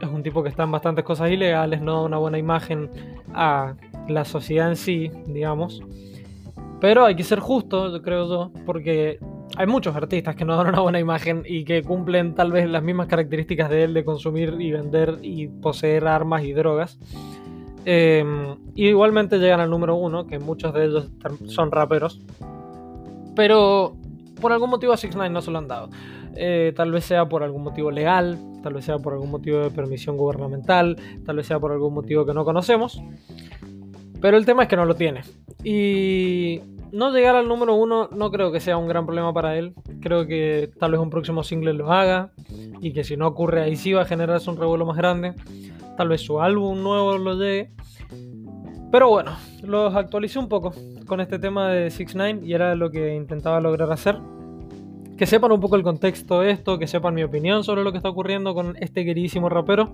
es 0.00 0.08
un 0.08 0.22
tipo 0.22 0.42
que 0.42 0.48
está 0.48 0.64
en 0.64 0.72
bastantes 0.72 1.04
cosas 1.04 1.30
ilegales, 1.30 1.80
no 1.80 1.94
da 1.94 2.02
una 2.02 2.18
buena 2.18 2.38
imagen 2.38 2.90
a 3.34 3.74
la 4.08 4.24
sociedad 4.24 4.68
en 4.68 4.76
sí, 4.76 5.10
digamos. 5.26 5.82
Pero 6.80 7.04
hay 7.04 7.16
que 7.16 7.24
ser 7.24 7.40
justo, 7.40 7.90
yo 7.90 8.02
creo 8.02 8.28
yo, 8.28 8.50
porque 8.66 9.18
hay 9.56 9.66
muchos 9.66 9.96
artistas 9.96 10.36
que 10.36 10.44
no 10.44 10.56
dan 10.56 10.68
una 10.68 10.80
buena 10.80 10.98
imagen 10.98 11.42
y 11.46 11.64
que 11.64 11.82
cumplen 11.82 12.34
tal 12.34 12.52
vez 12.52 12.68
las 12.68 12.82
mismas 12.82 13.06
características 13.06 13.70
de 13.70 13.84
él 13.84 13.94
de 13.94 14.04
consumir 14.04 14.56
y 14.58 14.72
vender 14.72 15.18
y 15.22 15.48
poseer 15.48 16.06
armas 16.06 16.44
y 16.44 16.52
drogas. 16.52 16.98
Em, 17.88 18.56
igualmente 18.74 19.38
llegan 19.38 19.60
al 19.60 19.70
número 19.70 19.94
uno, 19.94 20.26
que 20.26 20.40
muchos 20.40 20.74
de 20.74 20.86
ellos 20.86 21.08
son 21.46 21.70
raperos. 21.70 22.20
Pero 23.36 23.96
por 24.40 24.52
algún 24.52 24.70
motivo 24.70 24.92
a 24.92 24.96
6 24.96 25.14
9 25.14 25.32
no 25.32 25.40
se 25.40 25.52
lo 25.52 25.58
han 25.58 25.68
dado. 25.68 25.88
Eh, 26.34 26.72
tal 26.74 26.90
vez 26.90 27.04
sea 27.04 27.28
por 27.28 27.44
algún 27.44 27.62
motivo 27.62 27.92
legal, 27.92 28.38
tal 28.64 28.74
vez 28.74 28.84
sea 28.84 28.98
por 28.98 29.12
algún 29.12 29.30
motivo 29.30 29.60
de 29.60 29.70
permisión 29.70 30.16
gubernamental, 30.16 30.96
tal 31.24 31.36
vez 31.36 31.46
sea 31.46 31.60
por 31.60 31.70
algún 31.70 31.94
motivo 31.94 32.26
que 32.26 32.34
no 32.34 32.44
conocemos. 32.44 33.00
Pero 34.20 34.36
el 34.36 34.44
tema 34.44 34.64
es 34.64 34.68
que 34.68 34.76
no 34.76 34.84
lo 34.84 34.96
tiene. 34.96 35.20
Y 35.62 36.60
no 36.90 37.12
llegar 37.12 37.36
al 37.36 37.46
número 37.46 37.76
uno 37.76 38.08
no 38.10 38.32
creo 38.32 38.50
que 38.50 38.58
sea 38.58 38.78
un 38.78 38.88
gran 38.88 39.06
problema 39.06 39.32
para 39.32 39.56
él. 39.56 39.74
Creo 40.00 40.26
que 40.26 40.70
tal 40.80 40.90
vez 40.90 41.00
un 41.00 41.10
próximo 41.10 41.44
single 41.44 41.74
lo 41.74 41.92
haga. 41.92 42.32
Y 42.80 42.92
que 42.92 43.04
si 43.04 43.16
no 43.16 43.28
ocurre 43.28 43.62
ahí 43.62 43.76
sí 43.76 43.92
va 43.92 44.02
a 44.02 44.06
generarse 44.06 44.50
un 44.50 44.56
revuelo 44.56 44.84
más 44.86 44.96
grande 44.96 45.34
tal 45.96 46.08
vez 46.08 46.20
su 46.20 46.40
álbum 46.40 46.82
nuevo 46.82 47.18
lo 47.18 47.34
llegue. 47.34 47.70
Pero 48.92 49.08
bueno, 49.10 49.32
los 49.62 49.94
actualicé 49.94 50.38
un 50.38 50.48
poco 50.48 50.72
con 51.06 51.20
este 51.20 51.38
tema 51.38 51.70
de 51.70 51.90
6 51.90 52.14
9 52.14 52.40
y 52.44 52.52
era 52.54 52.74
lo 52.74 52.90
que 52.90 53.14
intentaba 53.14 53.60
lograr 53.60 53.90
hacer. 53.92 54.18
Que 55.16 55.26
sepan 55.26 55.50
un 55.52 55.60
poco 55.60 55.76
el 55.76 55.82
contexto 55.82 56.40
de 56.40 56.50
esto, 56.50 56.78
que 56.78 56.86
sepan 56.86 57.14
mi 57.14 57.24
opinión 57.24 57.64
sobre 57.64 57.82
lo 57.82 57.90
que 57.90 57.98
está 57.98 58.10
ocurriendo 58.10 58.54
con 58.54 58.76
este 58.80 59.04
queridísimo 59.04 59.48
rapero 59.48 59.92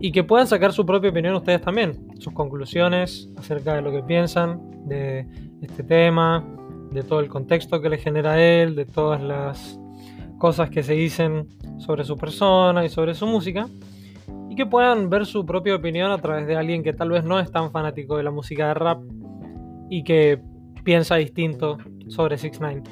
y 0.00 0.12
que 0.12 0.22
puedan 0.22 0.46
sacar 0.46 0.72
su 0.72 0.86
propia 0.86 1.10
opinión 1.10 1.34
ustedes 1.34 1.60
también, 1.60 2.08
sus 2.18 2.32
conclusiones 2.32 3.30
acerca 3.36 3.74
de 3.74 3.82
lo 3.82 3.90
que 3.90 4.02
piensan 4.02 4.86
de 4.86 5.26
este 5.60 5.82
tema, 5.82 6.44
de 6.92 7.02
todo 7.02 7.20
el 7.20 7.28
contexto 7.28 7.80
que 7.80 7.88
le 7.88 7.98
genera 7.98 8.40
él, 8.40 8.76
de 8.76 8.84
todas 8.84 9.20
las 9.22 9.80
cosas 10.38 10.70
que 10.70 10.82
se 10.82 10.92
dicen 10.92 11.48
sobre 11.78 12.04
su 12.04 12.16
persona 12.16 12.84
y 12.84 12.88
sobre 12.88 13.14
su 13.14 13.26
música 13.26 13.66
que 14.58 14.66
puedan 14.66 15.08
ver 15.08 15.24
su 15.24 15.46
propia 15.46 15.74
opinión 15.74 16.10
a 16.10 16.18
través 16.18 16.46
de 16.46 16.56
alguien 16.56 16.82
que 16.82 16.92
tal 16.92 17.10
vez 17.10 17.24
no 17.24 17.40
es 17.40 17.50
tan 17.50 17.70
fanático 17.70 18.18
de 18.18 18.24
la 18.24 18.30
música 18.30 18.68
de 18.68 18.74
rap 18.74 19.02
y 19.88 20.04
que 20.04 20.38
piensa 20.84 21.16
distinto 21.16 21.78
sobre 22.08 22.36
6 22.36 22.58
9 22.60 22.82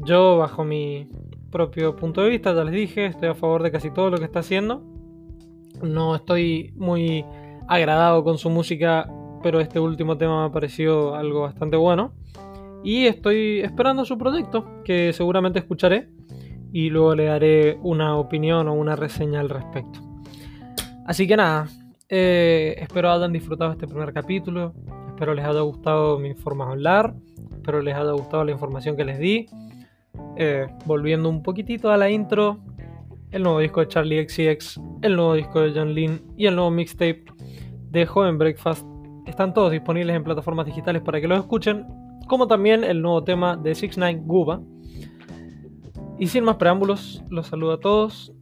Yo, 0.00 0.38
bajo 0.38 0.64
mi 0.64 1.08
propio 1.50 1.94
punto 1.94 2.22
de 2.22 2.30
vista, 2.30 2.52
ya 2.52 2.64
les 2.64 2.74
dije, 2.74 3.06
estoy 3.06 3.28
a 3.28 3.34
favor 3.34 3.62
de 3.62 3.70
casi 3.70 3.92
todo 3.92 4.10
lo 4.10 4.18
que 4.18 4.24
está 4.24 4.40
haciendo. 4.40 4.82
No 5.82 6.16
estoy 6.16 6.72
muy 6.76 7.24
agradado 7.68 8.24
con 8.24 8.38
su 8.38 8.50
música 8.50 9.08
pero 9.42 9.60
este 9.60 9.80
último 9.80 10.16
tema 10.16 10.40
me 10.40 10.46
ha 10.46 10.52
parecido 10.52 11.14
algo 11.14 11.42
bastante 11.42 11.76
bueno. 11.76 12.12
Y 12.84 13.06
estoy 13.06 13.60
esperando 13.60 14.04
su 14.04 14.16
proyecto, 14.16 14.82
que 14.84 15.12
seguramente 15.12 15.58
escucharé 15.58 16.08
y 16.72 16.90
luego 16.90 17.14
le 17.14 17.24
daré 17.24 17.78
una 17.82 18.16
opinión 18.16 18.68
o 18.68 18.74
una 18.74 18.94
reseña 18.94 19.40
al 19.40 19.48
respecto. 19.48 20.07
Así 21.08 21.26
que 21.26 21.38
nada, 21.38 21.66
eh, 22.10 22.76
espero 22.80 23.10
hayan 23.10 23.32
disfrutado 23.32 23.72
este 23.72 23.86
primer 23.86 24.12
capítulo, 24.12 24.74
espero 25.08 25.32
les 25.32 25.42
haya 25.42 25.62
gustado 25.62 26.18
mi 26.18 26.34
forma 26.34 26.66
de 26.66 26.72
hablar, 26.72 27.14
espero 27.50 27.80
les 27.80 27.94
haya 27.94 28.10
gustado 28.10 28.44
la 28.44 28.52
información 28.52 28.94
que 28.94 29.06
les 29.06 29.18
di. 29.18 29.46
Eh, 30.36 30.66
volviendo 30.84 31.30
un 31.30 31.42
poquitito 31.42 31.90
a 31.90 31.96
la 31.96 32.10
intro, 32.10 32.58
el 33.30 33.42
nuevo 33.42 33.60
disco 33.60 33.80
de 33.80 33.88
Charlie 33.88 34.28
XCX, 34.28 34.82
el 35.00 35.16
nuevo 35.16 35.32
disco 35.32 35.62
de 35.62 35.72
John 35.74 35.94
Lynn 35.94 36.20
y 36.36 36.44
el 36.44 36.54
nuevo 36.54 36.70
mixtape 36.70 37.24
de 37.90 38.04
Joven 38.04 38.36
Breakfast 38.36 38.86
están 39.24 39.54
todos 39.54 39.72
disponibles 39.72 40.14
en 40.14 40.24
plataformas 40.24 40.66
digitales 40.66 41.00
para 41.00 41.22
que 41.22 41.26
los 41.26 41.38
escuchen, 41.38 41.86
como 42.26 42.46
también 42.46 42.84
el 42.84 43.00
nuevo 43.00 43.24
tema 43.24 43.56
de 43.56 43.74
69 43.74 44.24
Guba. 44.26 44.60
Y 46.18 46.26
sin 46.26 46.44
más 46.44 46.56
preámbulos, 46.56 47.24
los 47.30 47.46
saludo 47.46 47.72
a 47.72 47.80
todos. 47.80 48.34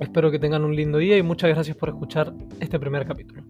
Espero 0.00 0.30
que 0.30 0.38
tengan 0.38 0.64
un 0.64 0.74
lindo 0.74 0.96
día 0.96 1.18
y 1.18 1.22
muchas 1.22 1.50
gracias 1.50 1.76
por 1.76 1.90
escuchar 1.90 2.32
este 2.58 2.80
primer 2.80 3.06
capítulo. 3.06 3.42